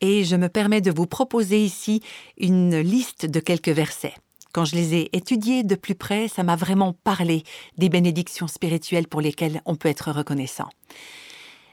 Et 0.01 0.23
je 0.23 0.35
me 0.35 0.49
permets 0.49 0.81
de 0.81 0.91
vous 0.91 1.07
proposer 1.07 1.63
ici 1.63 2.01
une 2.37 2.77
liste 2.79 3.25
de 3.25 3.39
quelques 3.39 3.69
versets. 3.69 4.15
Quand 4.55 4.63
je 4.63 4.77
les 4.77 4.93
ai 4.93 5.09
étudiés 5.11 5.63
de 5.63 5.75
plus 5.75 5.95
près, 5.95 6.29
ça 6.29 6.41
m'a 6.43 6.55
vraiment 6.55 6.93
parlé 6.93 7.43
des 7.77 7.89
bénédictions 7.89 8.47
spirituelles 8.47 9.09
pour 9.09 9.19
lesquelles 9.19 9.61
on 9.65 9.75
peut 9.75 9.89
être 9.89 10.13
reconnaissant. 10.13 10.69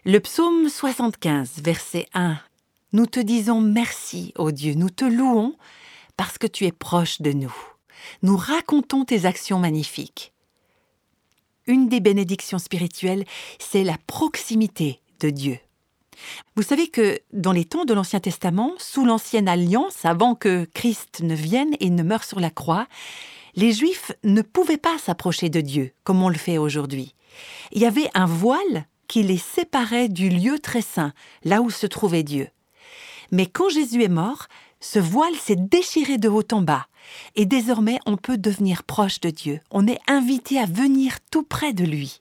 Le 0.05 0.19
psaume 0.19 0.69
75, 0.69 1.63
verset 1.63 2.09
1. 2.13 2.39
Nous 2.93 3.07
te 3.07 3.21
disons 3.21 3.61
merci, 3.61 4.33
ô 4.37 4.51
Dieu, 4.51 4.75
nous 4.75 4.91
te 4.91 5.05
louons 5.05 5.55
parce 6.17 6.39
que 6.39 6.49
tu 6.49 6.65
es 6.65 6.73
proche 6.73 7.23
de 7.23 7.31
nous. 7.31 7.55
Nous 8.23 8.37
racontons 8.37 9.05
tes 9.05 9.27
actions 9.27 9.61
magnifiques. 9.61 10.33
Une 11.69 11.89
des 11.89 12.01
bénédictions 12.01 12.59
spirituelles, 12.59 13.27
c'est 13.61 13.85
la 13.85 13.97
proximité 14.09 15.01
de 15.21 15.31
Dieu. 15.31 15.61
Vous 16.57 16.63
savez 16.63 16.89
que 16.89 17.19
dans 17.33 17.53
les 17.53 17.65
temps 17.65 17.85
de 17.85 17.95
l'Ancien 17.95 18.21
Testament, 18.21 18.73
sous 18.79 19.05
l'Ancienne 19.05 19.49
Alliance, 19.49 20.05
avant 20.05 20.35
que 20.35 20.67
Christ 20.75 21.21
ne 21.23 21.35
vienne 21.35 21.75
et 21.81 21.91
ne 21.91 22.03
meure 22.03 22.25
sur 22.25 22.41
la 22.41 22.51
croix, 22.51 22.87
les 23.55 23.73
Juifs 23.73 24.13
ne 24.25 24.43
pouvaient 24.43 24.77
pas 24.77 24.99
s'approcher 24.99 25.49
de 25.49 25.61
Dieu 25.61 25.93
comme 26.05 26.23
on 26.23 26.29
le 26.29 26.37
fait 26.37 26.59
aujourd'hui. 26.59 27.15
Il 27.73 27.81
y 27.81 27.87
avait 27.87 28.11
un 28.15 28.27
voile 28.27 28.87
qui 29.09 29.23
les 29.23 29.39
séparait 29.39 30.09
du 30.09 30.31
lieu 30.31 30.59
très 30.59 30.83
saint, 30.83 31.13
là 31.45 31.61
où 31.61 31.71
se 31.71 31.87
trouvait 31.87 32.23
Dieu. 32.23 32.49
Mais 33.31 33.47
quand 33.47 33.69
Jésus 33.69 34.03
est 34.03 34.09
mort, 34.09 34.47
ce 34.81 34.99
voile 34.99 35.35
s'est 35.37 35.57
déchiré 35.57 36.19
de 36.19 36.29
haut 36.29 36.43
en 36.53 36.63
bas, 36.63 36.87
et 37.37 37.47
désormais 37.47 37.99
on 38.07 38.17
peut 38.17 38.39
devenir 38.39 38.83
proche 38.83 39.21
de 39.21 39.31
Dieu, 39.31 39.61
on 39.71 39.87
est 39.87 40.01
invité 40.09 40.59
à 40.59 40.67
venir 40.67 41.19
tout 41.31 41.43
près 41.43 41.73
de 41.73 41.85
lui. 41.85 42.21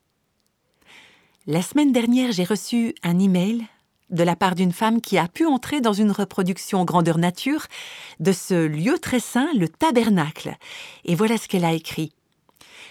La 1.48 1.62
semaine 1.62 1.92
dernière, 1.92 2.32
j'ai 2.32 2.44
reçu 2.44 2.94
un 3.04 3.20
email 3.20 3.66
de 4.12 4.24
la 4.24 4.36
part 4.36 4.56
d'une 4.56 4.74
femme 4.74 5.02
qui 5.02 5.18
a 5.18 5.28
pu 5.28 5.46
entrer 5.46 5.82
dans 5.82 5.94
une 5.94 6.12
reproduction 6.12 6.86
grandeur 6.86 7.18
nature 7.18 7.66
de 8.20 8.32
ce 8.32 8.68
lieu 8.68 9.00
très 9.00 9.20
saint, 9.20 9.50
le 9.56 9.68
tabernacle. 9.68 10.56
Et 11.06 11.16
voilà 11.16 11.38
ce 11.38 11.48
qu'elle 11.48 11.66
a 11.66 11.74
écrit. 11.74 12.14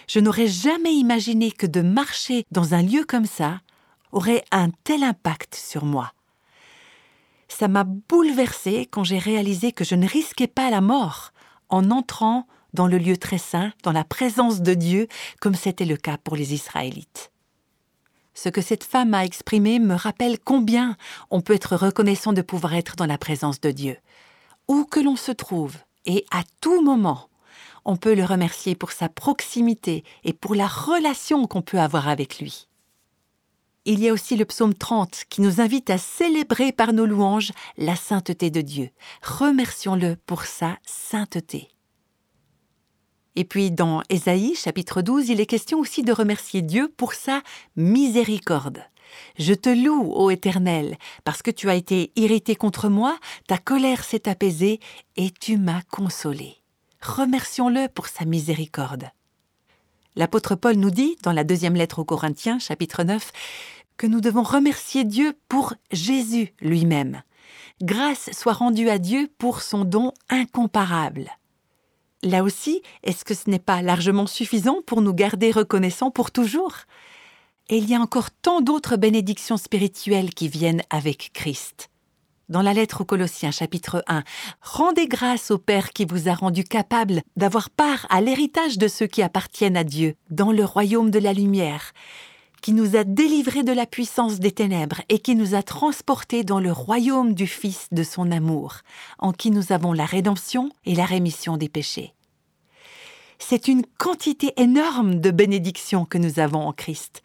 Je 0.07 0.19
n'aurais 0.19 0.47
jamais 0.47 0.93
imaginé 0.93 1.51
que 1.51 1.67
de 1.67 1.81
marcher 1.81 2.45
dans 2.51 2.73
un 2.73 2.81
lieu 2.81 3.05
comme 3.05 3.27
ça 3.27 3.61
aurait 4.11 4.43
un 4.51 4.69
tel 4.83 5.03
impact 5.03 5.55
sur 5.55 5.85
moi. 5.85 6.11
Ça 7.47 7.67
m'a 7.67 7.83
bouleversée 7.83 8.87
quand 8.89 9.03
j'ai 9.03 9.19
réalisé 9.19 9.71
que 9.71 9.83
je 9.83 9.95
ne 9.95 10.07
risquais 10.07 10.47
pas 10.47 10.69
la 10.69 10.81
mort 10.81 11.31
en 11.69 11.91
entrant 11.91 12.47
dans 12.73 12.87
le 12.87 12.97
lieu 12.97 13.17
très 13.17 13.37
saint, 13.37 13.71
dans 13.83 13.91
la 13.91 14.03
présence 14.03 14.61
de 14.61 14.73
Dieu, 14.73 15.07
comme 15.39 15.55
c'était 15.55 15.85
le 15.85 15.97
cas 15.97 16.17
pour 16.17 16.35
les 16.35 16.53
Israélites. 16.53 17.30
Ce 18.33 18.49
que 18.49 18.61
cette 18.61 18.83
femme 18.83 19.13
a 19.13 19.25
exprimé 19.25 19.79
me 19.79 19.95
rappelle 19.95 20.39
combien 20.39 20.95
on 21.29 21.41
peut 21.41 21.53
être 21.53 21.75
reconnaissant 21.75 22.33
de 22.33 22.41
pouvoir 22.41 22.73
être 22.75 22.95
dans 22.95 23.05
la 23.05 23.17
présence 23.17 23.59
de 23.61 23.71
Dieu. 23.71 23.97
Où 24.67 24.85
que 24.85 24.99
l'on 24.99 25.15
se 25.15 25.31
trouve, 25.31 25.75
et 26.05 26.25
à 26.31 26.43
tout 26.61 26.81
moment, 26.81 27.27
on 27.85 27.97
peut 27.97 28.13
le 28.13 28.25
remercier 28.25 28.75
pour 28.75 28.91
sa 28.91 29.09
proximité 29.09 30.03
et 30.23 30.33
pour 30.33 30.55
la 30.55 30.67
relation 30.67 31.47
qu'on 31.47 31.61
peut 31.61 31.79
avoir 31.79 32.07
avec 32.07 32.39
lui. 32.39 32.67
Il 33.85 33.99
y 33.99 34.09
a 34.09 34.13
aussi 34.13 34.35
le 34.35 34.45
psaume 34.45 34.75
30 34.75 35.23
qui 35.27 35.41
nous 35.41 35.59
invite 35.59 35.89
à 35.89 35.97
célébrer 35.97 36.71
par 36.71 36.93
nos 36.93 37.07
louanges 37.07 37.51
la 37.77 37.95
sainteté 37.95 38.51
de 38.51 38.61
Dieu. 38.61 38.91
Remercions-le 39.23 40.17
pour 40.27 40.43
sa 40.43 40.77
sainteté. 40.85 41.69
Et 43.35 43.45
puis 43.45 43.71
dans 43.71 44.01
Ésaïe 44.09 44.55
chapitre 44.55 45.01
12, 45.01 45.29
il 45.29 45.39
est 45.39 45.45
question 45.45 45.79
aussi 45.79 46.03
de 46.03 46.11
remercier 46.11 46.61
Dieu 46.61 46.91
pour 46.97 47.13
sa 47.13 47.41
miséricorde. 47.75 48.83
Je 49.37 49.53
te 49.53 49.69
loue, 49.69 50.11
ô 50.13 50.29
Éternel, 50.29 50.97
parce 51.23 51.41
que 51.41 51.51
tu 51.51 51.69
as 51.69 51.75
été 51.75 52.11
irrité 52.15 52.55
contre 52.55 52.89
moi, 52.89 53.17
ta 53.47 53.57
colère 53.57 54.03
s'est 54.03 54.29
apaisée 54.29 54.79
et 55.15 55.31
tu 55.31 55.57
m'as 55.57 55.81
consolé. 55.91 56.57
Remercions-le 57.01 57.87
pour 57.89 58.07
sa 58.07 58.25
miséricorde. 58.25 59.09
L'apôtre 60.15 60.55
Paul 60.55 60.75
nous 60.75 60.91
dit, 60.91 61.15
dans 61.23 61.31
la 61.31 61.43
deuxième 61.43 61.75
lettre 61.75 61.99
aux 61.99 62.05
Corinthiens, 62.05 62.59
chapitre 62.59 63.03
9, 63.03 63.31
que 63.97 64.07
nous 64.07 64.21
devons 64.21 64.43
remercier 64.43 65.03
Dieu 65.03 65.37
pour 65.47 65.73
Jésus 65.91 66.53
lui-même. 66.59 67.21
Grâce 67.81 68.29
soit 68.33 68.53
rendue 68.53 68.89
à 68.89 68.99
Dieu 68.99 69.29
pour 69.37 69.61
son 69.61 69.85
don 69.85 70.11
incomparable. 70.29 71.31
Là 72.23 72.43
aussi, 72.43 72.83
est-ce 73.03 73.25
que 73.25 73.33
ce 73.33 73.49
n'est 73.49 73.57
pas 73.57 73.81
largement 73.81 74.27
suffisant 74.27 74.81
pour 74.85 75.01
nous 75.01 75.13
garder 75.13 75.49
reconnaissants 75.49 76.11
pour 76.11 76.29
toujours? 76.29 76.75
Et 77.69 77.77
il 77.77 77.89
y 77.89 77.95
a 77.95 77.99
encore 77.99 78.29
tant 78.29 78.61
d'autres 78.61 78.95
bénédictions 78.95 79.57
spirituelles 79.57 80.33
qui 80.33 80.47
viennent 80.47 80.83
avec 80.91 81.31
Christ. 81.33 81.89
Dans 82.47 82.61
la 82.61 82.73
lettre 82.73 83.01
aux 83.01 83.05
Colossiens 83.05 83.49
chapitre 83.49 84.03
1, 84.07 84.23
Rendez 84.61 85.07
grâce 85.07 85.51
au 85.51 85.57
Père 85.57 85.93
qui 85.93 86.05
vous 86.05 86.27
a 86.27 86.33
rendu 86.33 86.63
capable 86.63 87.21
d'avoir 87.37 87.69
part 87.69 88.05
à 88.09 88.21
l'héritage 88.21 88.77
de 88.77 88.87
ceux 88.87 89.07
qui 89.07 89.23
appartiennent 89.23 89.77
à 89.77 89.83
Dieu 89.83 90.15
dans 90.29 90.51
le 90.51 90.65
royaume 90.65 91.11
de 91.11 91.19
la 91.19 91.33
lumière, 91.33 91.93
qui 92.61 92.73
nous 92.73 92.95
a 92.95 93.03
délivrés 93.03 93.63
de 93.63 93.71
la 93.71 93.85
puissance 93.85 94.39
des 94.39 94.51
ténèbres 94.51 95.01
et 95.09 95.19
qui 95.19 95.35
nous 95.35 95.55
a 95.55 95.63
transportés 95.63 96.43
dans 96.43 96.59
le 96.59 96.71
royaume 96.71 97.33
du 97.33 97.47
Fils 97.47 97.87
de 97.91 98.03
son 98.03 98.31
amour, 98.31 98.77
en 99.19 99.33
qui 99.33 99.51
nous 99.51 99.71
avons 99.71 99.93
la 99.93 100.05
rédemption 100.05 100.69
et 100.85 100.95
la 100.95 101.05
rémission 101.05 101.57
des 101.57 101.69
péchés. 101.69 102.13
C'est 103.39 103.67
une 103.67 103.83
quantité 103.97 104.53
énorme 104.57 105.19
de 105.19 105.31
bénédictions 105.31 106.05
que 106.05 106.19
nous 106.19 106.39
avons 106.39 106.67
en 106.67 106.73
Christ. 106.73 107.23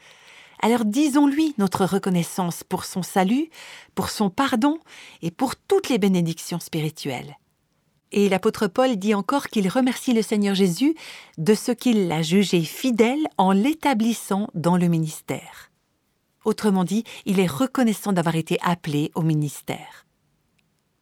Alors 0.62 0.87
disons-lui 0.87 1.55
notre 1.59 1.85
reconnaissance 1.85 2.64
pour 2.64 2.85
son 2.87 3.03
salut, 3.03 3.51
pour 3.94 4.09
son 4.09 4.31
pardon 4.31 4.81
et 5.20 5.31
pour 5.31 5.55
toutes 5.57 5.90
les 5.90 5.99
bénédictions 5.99 6.61
spirituelles. 6.61 7.37
Et 8.12 8.29
l'apôtre 8.29 8.69
Paul 8.69 8.97
dit 8.97 9.14
encore 9.14 9.49
qu'il 9.49 9.69
remercie 9.69 10.12
le 10.12 10.23
Seigneur 10.23 10.55
Jésus 10.55 10.95
de 11.38 11.55
ce 11.55 11.73
qu'il 11.73 12.09
l'a 12.09 12.23
jugé 12.23 12.62
fidèle 12.62 13.27
en 13.37 13.53
l'établissant 13.53 14.49
dans 14.55 14.77
le 14.77 14.87
ministère. 14.87 15.71
Autrement 16.45 16.85
dit, 16.85 17.03
il 17.25 17.40
est 17.40 17.51
reconnaissant 17.51 18.12
d'avoir 18.12 18.37
été 18.37 18.59
appelé 18.62 19.11
au 19.16 19.23
ministère. 19.23 20.07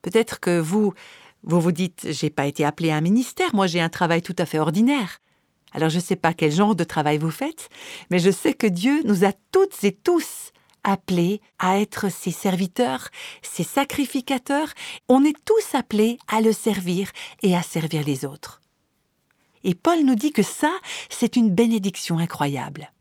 Peut-être 0.00 0.40
que 0.40 0.58
vous, 0.58 0.94
vous 1.42 1.60
vous 1.60 1.72
dites, 1.72 2.06
j'ai 2.10 2.30
pas 2.30 2.46
été 2.46 2.64
appelé 2.64 2.90
à 2.90 2.96
un 2.96 3.02
ministère, 3.02 3.54
moi 3.54 3.66
j'ai 3.66 3.80
un 3.80 3.90
travail 3.90 4.22
tout 4.22 4.36
à 4.38 4.46
fait 4.46 4.58
ordinaire. 4.58 5.18
Alors 5.72 5.90
je 5.90 5.96
ne 5.96 6.02
sais 6.02 6.16
pas 6.16 6.32
quel 6.32 6.52
genre 6.52 6.74
de 6.74 6.84
travail 6.84 7.18
vous 7.18 7.30
faites, 7.30 7.68
mais 8.10 8.18
je 8.18 8.30
sais 8.30 8.54
que 8.54 8.66
Dieu 8.66 9.02
nous 9.04 9.24
a 9.24 9.32
toutes 9.52 9.84
et 9.84 9.92
tous 9.92 10.52
appelés 10.84 11.40
à 11.58 11.80
être 11.80 12.10
ses 12.10 12.30
serviteurs, 12.30 13.08
ses 13.42 13.64
sacrificateurs. 13.64 14.72
On 15.08 15.24
est 15.24 15.36
tous 15.44 15.74
appelés 15.74 16.18
à 16.28 16.40
le 16.40 16.52
servir 16.52 17.10
et 17.42 17.56
à 17.56 17.62
servir 17.62 18.04
les 18.04 18.24
autres. 18.24 18.60
Et 19.64 19.74
Paul 19.74 20.04
nous 20.04 20.14
dit 20.14 20.32
que 20.32 20.42
ça, 20.42 20.72
c'est 21.08 21.36
une 21.36 21.50
bénédiction 21.50 22.18
incroyable. 22.18 22.92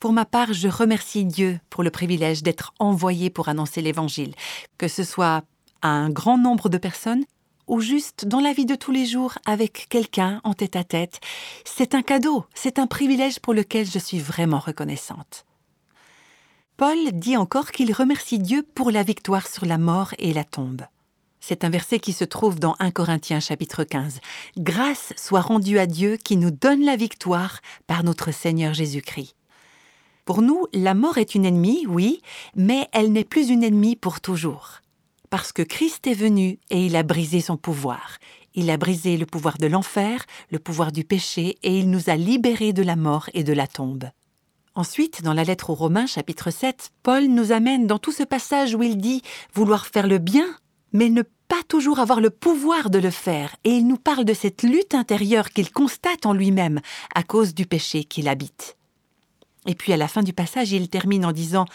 Pour 0.00 0.12
ma 0.12 0.24
part, 0.24 0.52
je 0.52 0.66
remercie 0.66 1.24
Dieu 1.24 1.60
pour 1.70 1.84
le 1.84 1.90
privilège 1.90 2.42
d'être 2.42 2.74
envoyé 2.80 3.30
pour 3.30 3.48
annoncer 3.48 3.82
l'Évangile, 3.82 4.34
que 4.78 4.88
ce 4.88 5.04
soit 5.04 5.44
à 5.82 5.88
un 5.88 6.10
grand 6.10 6.38
nombre 6.38 6.68
de 6.68 6.78
personnes 6.78 7.24
ou 7.68 7.80
juste 7.80 8.26
dans 8.26 8.40
la 8.40 8.52
vie 8.52 8.66
de 8.66 8.74
tous 8.74 8.90
les 8.90 9.06
jours 9.06 9.34
avec 9.46 9.86
quelqu'un 9.88 10.40
en 10.44 10.54
tête 10.54 10.76
à 10.76 10.84
tête. 10.84 11.20
C'est 11.64 11.94
un 11.94 12.02
cadeau, 12.02 12.44
c'est 12.54 12.78
un 12.78 12.86
privilège 12.86 13.38
pour 13.38 13.54
lequel 13.54 13.88
je 13.88 13.98
suis 13.98 14.18
vraiment 14.18 14.58
reconnaissante. 14.58 15.44
Paul 16.76 17.12
dit 17.12 17.36
encore 17.36 17.70
qu'il 17.70 17.92
remercie 17.92 18.38
Dieu 18.38 18.66
pour 18.74 18.90
la 18.90 19.02
victoire 19.02 19.46
sur 19.46 19.66
la 19.66 19.78
mort 19.78 20.14
et 20.18 20.32
la 20.32 20.44
tombe. 20.44 20.82
C'est 21.38 21.64
un 21.64 21.70
verset 21.70 21.98
qui 21.98 22.12
se 22.12 22.24
trouve 22.24 22.58
dans 22.58 22.76
1 22.78 22.90
Corinthiens 22.92 23.40
chapitre 23.40 23.84
15. 23.84 24.20
Grâce 24.56 25.12
soit 25.16 25.42
rendue 25.42 25.78
à 25.78 25.86
Dieu 25.86 26.16
qui 26.16 26.36
nous 26.36 26.50
donne 26.50 26.84
la 26.84 26.96
victoire 26.96 27.60
par 27.86 28.04
notre 28.04 28.32
Seigneur 28.32 28.74
Jésus-Christ. 28.74 29.34
Pour 30.24 30.40
nous, 30.40 30.66
la 30.72 30.94
mort 30.94 31.18
est 31.18 31.34
une 31.34 31.44
ennemie, 31.44 31.84
oui, 31.88 32.22
mais 32.54 32.88
elle 32.92 33.12
n'est 33.12 33.24
plus 33.24 33.50
une 33.50 33.64
ennemie 33.64 33.96
pour 33.96 34.20
toujours. 34.20 34.80
Parce 35.30 35.52
que 35.52 35.62
Christ 35.62 36.06
est 36.06 36.14
venu 36.14 36.58
et 36.70 36.86
il 36.86 36.96
a 36.96 37.02
brisé 37.02 37.40
son 37.40 37.56
pouvoir. 37.56 38.18
Il 38.54 38.70
a 38.70 38.76
brisé 38.76 39.16
le 39.16 39.26
pouvoir 39.26 39.58
de 39.58 39.66
l'enfer, 39.66 40.24
le 40.50 40.58
pouvoir 40.58 40.92
du 40.92 41.04
péché, 41.04 41.58
et 41.62 41.78
il 41.78 41.90
nous 41.90 42.08
a 42.08 42.16
libérés 42.16 42.72
de 42.72 42.82
la 42.82 42.96
mort 42.96 43.28
et 43.34 43.42
de 43.44 43.52
la 43.52 43.66
tombe. 43.66 44.04
Ensuite, 44.74 45.22
dans 45.22 45.34
la 45.34 45.44
lettre 45.44 45.68
aux 45.68 45.74
Romains 45.74 46.06
chapitre 46.06 46.50
7, 46.50 46.92
Paul 47.02 47.26
nous 47.26 47.52
amène 47.52 47.86
dans 47.86 47.98
tout 47.98 48.12
ce 48.12 48.22
passage 48.22 48.74
où 48.74 48.82
il 48.82 48.96
dit 48.96 49.20
vouloir 49.52 49.86
faire 49.86 50.06
le 50.06 50.16
bien, 50.16 50.46
mais 50.94 51.10
ne 51.10 51.22
pas 51.48 51.62
toujours 51.68 51.98
avoir 51.98 52.22
le 52.22 52.30
pouvoir 52.30 52.88
de 52.88 52.98
le 52.98 53.10
faire, 53.10 53.54
et 53.64 53.70
il 53.70 53.86
nous 53.86 53.98
parle 53.98 54.24
de 54.24 54.32
cette 54.32 54.62
lutte 54.62 54.94
intérieure 54.94 55.50
qu'il 55.50 55.70
constate 55.70 56.24
en 56.24 56.32
lui-même 56.32 56.80
à 57.14 57.22
cause 57.22 57.54
du 57.54 57.66
péché 57.66 58.04
qu'il 58.04 58.28
habite. 58.28 58.78
Et 59.66 59.74
puis 59.74 59.92
à 59.92 59.98
la 59.98 60.08
fin 60.08 60.22
du 60.22 60.32
passage, 60.32 60.72
il 60.72 60.88
termine 60.88 61.26
en 61.26 61.32
disant 61.32 61.66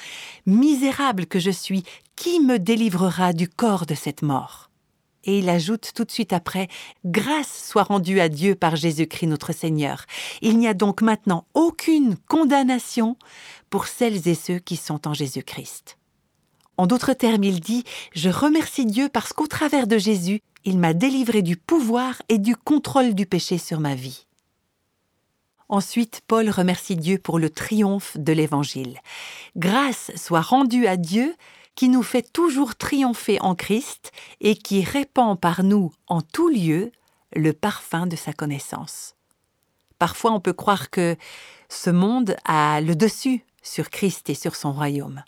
Misérable 0.48 1.28
que 1.28 1.40
je 1.40 1.52
suis, 1.52 1.84
qui 2.16 2.40
me 2.40 2.58
délivrera 2.58 3.32
du 3.32 3.48
corps 3.48 3.86
de 3.86 3.94
cette 3.94 4.24
mort? 4.24 4.67
Et 5.28 5.40
il 5.40 5.50
ajoute 5.50 5.92
tout 5.94 6.06
de 6.06 6.12
suite 6.12 6.34
après 6.34 6.68
Grâce 7.06 7.70
soit 7.70 7.84
rendue 7.84 8.20
à 8.20 8.30
Dieu 8.30 8.56
par 8.56 8.76
Jésus-Christ 8.76 9.28
notre 9.28 9.54
Seigneur. 9.54 10.06
Il 10.42 10.58
n'y 10.58 10.68
a 10.68 10.74
donc 10.74 11.02
maintenant 11.02 11.46
aucune 11.54 12.16
condamnation 12.28 13.18
pour 13.70 13.88
celles 13.88 14.28
et 14.28 14.36
ceux 14.36 14.58
qui 14.58 14.78
sont 14.78 15.08
en 15.08 15.14
Jésus-Christ. 15.14 15.98
En 16.78 16.88
d'autres 16.88 17.14
termes, 17.14 17.44
il 17.44 17.60
dit 17.60 17.84
Je 18.14 18.30
remercie 18.30 18.86
Dieu 18.86 19.10
parce 19.10 19.34
qu'au 19.34 19.48
travers 19.48 19.88
de 19.88 19.98
Jésus, 19.98 20.42
il 20.64 20.78
m'a 20.78 20.94
délivré 20.94 21.42
du 21.42 21.58
pouvoir 21.58 22.22
et 22.30 22.38
du 22.38 22.56
contrôle 22.56 23.14
du 23.14 23.26
péché 23.26 23.58
sur 23.58 23.80
ma 23.80 23.96
vie. 23.96 24.26
Ensuite, 25.70 26.22
Paul 26.28 26.50
remercie 26.50 26.96
Dieu 26.96 27.18
pour 27.18 27.40
le 27.40 27.50
triomphe 27.50 28.16
de 28.18 28.32
l'Évangile. 28.32 29.00
Grâce 29.58 30.12
soit 30.16 30.42
rendue 30.42 30.88
à 30.88 30.96
Dieu 30.96 31.36
qui 31.78 31.88
nous 31.90 32.04
fait 32.04 32.34
toujours 32.34 32.76
triompher 32.76 33.40
en 33.40 33.56
Christ 33.56 34.12
et 34.42 34.56
qui 34.56 34.84
répand 34.84 35.40
par 35.40 35.64
nous 35.64 35.94
en 36.08 36.22
tout 36.22 36.50
lieu 36.50 36.92
le 37.34 37.54
parfum 37.54 38.08
de 38.08 38.16
sa 38.16 38.34
connaissance. 38.34 39.16
Parfois 40.00 40.32
on 40.32 40.40
peut 40.40 40.54
croire 40.54 40.90
que 40.90 41.16
ce 41.70 41.92
monde 41.92 42.36
a 42.46 42.82
le 42.82 42.96
dessus 42.96 43.46
sur 43.62 43.92
Christ 43.92 44.30
et 44.30 44.34
sur 44.34 44.56
son 44.56 44.74
royaume. 44.74 45.24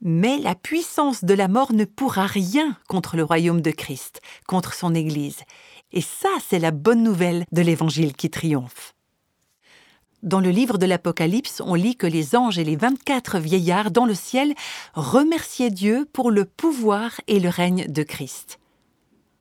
Mais 0.00 0.38
la 0.38 0.56
puissance 0.56 1.24
de 1.24 1.34
la 1.34 1.48
mort 1.48 1.72
ne 1.72 1.84
pourra 1.84 2.26
rien 2.26 2.76
contre 2.88 3.16
le 3.16 3.22
royaume 3.22 3.60
de 3.60 3.70
Christ, 3.70 4.20
contre 4.46 4.74
son 4.74 4.94
Église. 4.94 5.42
Et 5.92 6.00
ça, 6.00 6.28
c'est 6.46 6.58
la 6.58 6.70
bonne 6.72 7.02
nouvelle 7.02 7.44
de 7.52 7.62
l'Évangile 7.62 8.14
qui 8.14 8.30
triomphe. 8.30 8.94
Dans 10.24 10.40
le 10.40 10.50
livre 10.50 10.78
de 10.78 10.86
l'Apocalypse, 10.86 11.62
on 11.64 11.74
lit 11.74 11.94
que 11.94 12.06
les 12.06 12.34
anges 12.34 12.58
et 12.58 12.64
les 12.64 12.74
24 12.74 13.38
vieillards 13.38 13.92
dans 13.92 14.04
le 14.04 14.14
ciel 14.14 14.54
remerciaient 14.94 15.70
Dieu 15.70 16.08
pour 16.12 16.32
le 16.32 16.44
pouvoir 16.44 17.20
et 17.28 17.38
le 17.38 17.48
règne 17.48 17.86
de 17.86 18.02
Christ. 18.02 18.58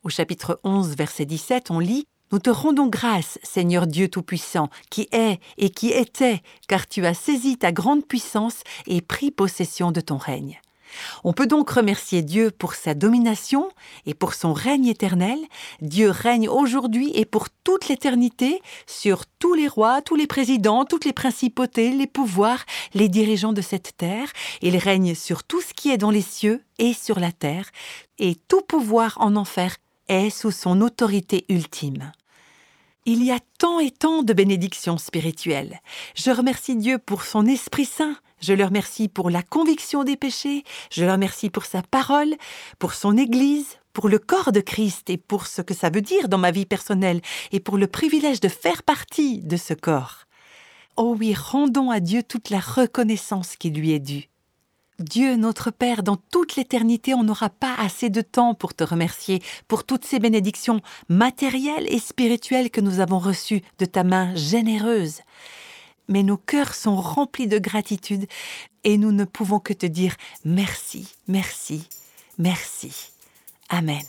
Au 0.03 0.09
chapitre 0.09 0.59
11, 0.63 0.95
verset 0.95 1.25
17, 1.25 1.71
on 1.71 1.79
lit 1.79 2.05
Nous 2.31 2.37
te 2.37 2.51
rendons 2.51 2.85
grâce, 2.85 3.39
Seigneur 3.41 3.87
Dieu 3.87 4.07
Tout-Puissant, 4.07 4.69
qui 4.91 5.07
est 5.11 5.39
et 5.57 5.71
qui 5.71 5.89
était, 5.89 6.41
car 6.67 6.87
tu 6.87 7.07
as 7.07 7.15
saisi 7.15 7.57
ta 7.57 7.71
grande 7.71 8.05
puissance 8.05 8.61
et 8.85 9.01
pris 9.01 9.31
possession 9.31 9.91
de 9.91 9.99
ton 9.99 10.17
règne. 10.17 10.61
On 11.23 11.33
peut 11.33 11.47
donc 11.47 11.69
remercier 11.69 12.21
Dieu 12.21 12.51
pour 12.51 12.73
sa 12.73 12.93
domination 12.93 13.69
et 14.05 14.13
pour 14.13 14.33
son 14.33 14.53
règne 14.53 14.87
éternel. 14.87 15.39
Dieu 15.81 16.09
règne 16.09 16.49
aujourd'hui 16.49 17.11
et 17.13 17.25
pour 17.25 17.49
toute 17.63 17.87
l'éternité 17.87 18.61
sur 18.85 19.25
tous 19.25 19.53
les 19.53 19.67
rois, 19.67 20.01
tous 20.01 20.15
les 20.15 20.27
présidents, 20.27 20.85
toutes 20.85 21.05
les 21.05 21.13
principautés, 21.13 21.91
les 21.91 22.07
pouvoirs, 22.07 22.65
les 22.93 23.09
dirigeants 23.09 23.53
de 23.53 23.61
cette 23.61 23.97
terre. 23.97 24.31
Il 24.61 24.77
règne 24.77 25.15
sur 25.15 25.43
tout 25.43 25.61
ce 25.61 25.73
qui 25.73 25.91
est 25.91 25.97
dans 25.97 26.11
les 26.11 26.21
cieux 26.21 26.63
et 26.79 26.93
sur 26.93 27.19
la 27.19 27.31
terre, 27.31 27.69
et 28.19 28.35
tout 28.47 28.61
pouvoir 28.61 29.17
en 29.19 29.35
enfer 29.35 29.77
est 30.07 30.29
sous 30.29 30.51
son 30.51 30.81
autorité 30.81 31.45
ultime. 31.49 32.11
Il 33.05 33.23
y 33.23 33.31
a 33.31 33.39
tant 33.57 33.79
et 33.79 33.91
tant 33.91 34.21
de 34.21 34.33
bénédictions 34.33 34.97
spirituelles. 34.97 35.79
Je 36.15 36.29
remercie 36.29 36.75
Dieu 36.75 36.97
pour 36.97 37.23
son 37.23 37.45
Esprit 37.45 37.85
Saint 37.85 38.17
je 38.39 38.53
le 38.53 38.63
remercie 38.63 39.07
pour 39.07 39.29
la 39.29 39.41
conviction 39.41 40.03
des 40.03 40.15
péchés, 40.15 40.63
je 40.91 41.03
le 41.03 41.11
remercie 41.11 41.49
pour 41.49 41.65
sa 41.65 41.81
parole, 41.81 42.35
pour 42.79 42.93
son 42.93 43.17
Église, 43.17 43.77
pour 43.93 44.09
le 44.09 44.19
corps 44.19 44.51
de 44.51 44.59
Christ 44.59 45.09
et 45.09 45.17
pour 45.17 45.47
ce 45.47 45.61
que 45.61 45.73
ça 45.73 45.89
veut 45.89 46.01
dire 46.01 46.29
dans 46.29 46.37
ma 46.37 46.51
vie 46.51 46.65
personnelle 46.65 47.21
et 47.51 47.59
pour 47.59 47.77
le 47.77 47.87
privilège 47.87 48.39
de 48.39 48.47
faire 48.47 48.83
partie 48.83 49.39
de 49.39 49.57
ce 49.57 49.73
corps. 49.73 50.25
Oh 50.97 51.15
oui, 51.17 51.33
rendons 51.33 51.91
à 51.91 51.99
Dieu 51.99 52.23
toute 52.23 52.49
la 52.49 52.59
reconnaissance 52.59 53.55
qui 53.55 53.69
lui 53.69 53.91
est 53.91 53.99
due. 53.99 54.29
Dieu 54.99 55.35
notre 55.35 55.69
Père, 55.69 56.01
dans 56.01 56.17
toute 56.17 56.55
l'éternité, 56.55 57.13
on 57.13 57.23
n'aura 57.23 57.49
pas 57.49 57.75
assez 57.77 58.09
de 58.09 58.21
temps 58.21 58.55
pour 58.55 58.73
te 58.73 58.83
remercier 58.83 59.43
pour 59.67 59.83
toutes 59.83 60.05
ces 60.05 60.17
bénédictions 60.17 60.81
matérielles 61.07 61.85
et 61.87 61.99
spirituelles 61.99 62.71
que 62.71 62.81
nous 62.81 62.99
avons 62.99 63.19
reçues 63.19 63.61
de 63.77 63.85
ta 63.85 64.03
main 64.03 64.33
généreuse 64.35 65.21
mais 66.07 66.23
nos 66.23 66.37
cœurs 66.37 66.73
sont 66.73 66.95
remplis 66.95 67.47
de 67.47 67.59
gratitude 67.59 68.25
et 68.83 68.97
nous 68.97 69.11
ne 69.11 69.25
pouvons 69.25 69.59
que 69.59 69.73
te 69.73 69.85
dire 69.85 70.15
merci, 70.45 71.07
merci, 71.27 71.87
merci. 72.37 73.11
Amen. 73.69 74.05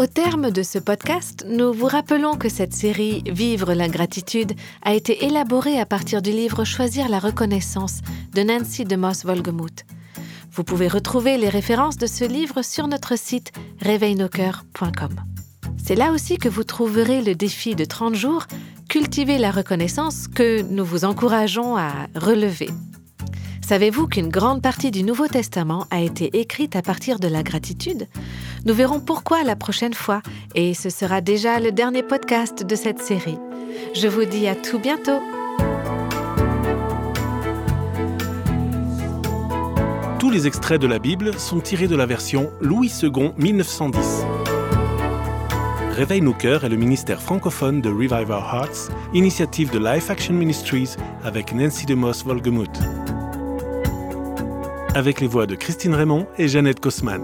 Au 0.00 0.06
terme 0.06 0.50
de 0.50 0.62
ce 0.62 0.78
podcast, 0.78 1.44
nous 1.46 1.74
vous 1.74 1.86
rappelons 1.86 2.36
que 2.36 2.48
cette 2.48 2.72
série 2.72 3.22
Vivre 3.26 3.74
la 3.74 3.86
gratitude 3.86 4.54
a 4.82 4.94
été 4.94 5.26
élaborée 5.26 5.78
à 5.78 5.84
partir 5.84 6.22
du 6.22 6.30
livre 6.30 6.64
Choisir 6.64 7.10
la 7.10 7.18
reconnaissance 7.18 8.00
de 8.32 8.42
Nancy 8.42 8.86
de 8.86 8.96
Moss 8.96 9.26
Volgemuth. 9.26 9.84
Vous 10.52 10.64
pouvez 10.64 10.88
retrouver 10.88 11.36
les 11.36 11.50
références 11.50 11.98
de 11.98 12.06
ce 12.06 12.24
livre 12.24 12.62
sur 12.62 12.88
notre 12.88 13.18
site 13.18 13.52
réveilnoscoeurs.com. 13.80 15.14
C'est 15.76 15.96
là 15.96 16.12
aussi 16.12 16.38
que 16.38 16.48
vous 16.48 16.64
trouverez 16.64 17.20
le 17.20 17.34
défi 17.34 17.74
de 17.74 17.84
30 17.84 18.14
jours 18.14 18.46
cultiver 18.90 19.38
la 19.38 19.52
reconnaissance 19.52 20.26
que 20.26 20.62
nous 20.62 20.84
vous 20.84 21.04
encourageons 21.04 21.76
à 21.76 21.92
relever. 22.16 22.68
Savez-vous 23.62 24.08
qu'une 24.08 24.28
grande 24.28 24.62
partie 24.62 24.90
du 24.90 25.04
Nouveau 25.04 25.28
Testament 25.28 25.86
a 25.92 26.00
été 26.00 26.40
écrite 26.40 26.74
à 26.74 26.82
partir 26.82 27.20
de 27.20 27.28
la 27.28 27.44
gratitude? 27.44 28.08
Nous 28.66 28.74
verrons 28.74 28.98
pourquoi 28.98 29.44
la 29.44 29.54
prochaine 29.54 29.94
fois, 29.94 30.22
et 30.56 30.74
ce 30.74 30.90
sera 30.90 31.20
déjà 31.20 31.60
le 31.60 31.70
dernier 31.70 32.02
podcast 32.02 32.64
de 32.66 32.74
cette 32.74 32.98
série. 32.98 33.38
Je 33.94 34.08
vous 34.08 34.24
dis 34.24 34.48
à 34.48 34.56
tout 34.56 34.80
bientôt 34.80 35.20
Tous 40.18 40.30
les 40.30 40.48
extraits 40.48 40.80
de 40.80 40.88
la 40.88 40.98
Bible 40.98 41.38
sont 41.38 41.60
tirés 41.60 41.86
de 41.86 41.96
la 41.96 42.06
version 42.06 42.50
Louis 42.60 42.90
II 43.00 43.30
1910. 43.38 44.24
Réveille 45.90 46.20
nos 46.20 46.32
cœurs 46.32 46.64
est 46.64 46.68
le 46.68 46.76
ministère 46.76 47.20
francophone 47.20 47.80
de 47.80 47.90
Revive 47.90 48.30
Our 48.30 48.54
Hearts, 48.54 48.90
initiative 49.12 49.70
de 49.70 49.78
Life 49.78 50.08
Action 50.08 50.34
Ministries 50.34 50.94
avec 51.24 51.52
Nancy 51.52 51.84
DeMoss 51.84 52.24
Volgemuth. 52.24 52.78
Avec 54.94 55.20
les 55.20 55.26
voix 55.26 55.46
de 55.46 55.56
Christine 55.56 55.94
Raymond 55.94 56.26
et 56.38 56.48
Jeannette 56.48 56.80
Kosman. 56.80 57.22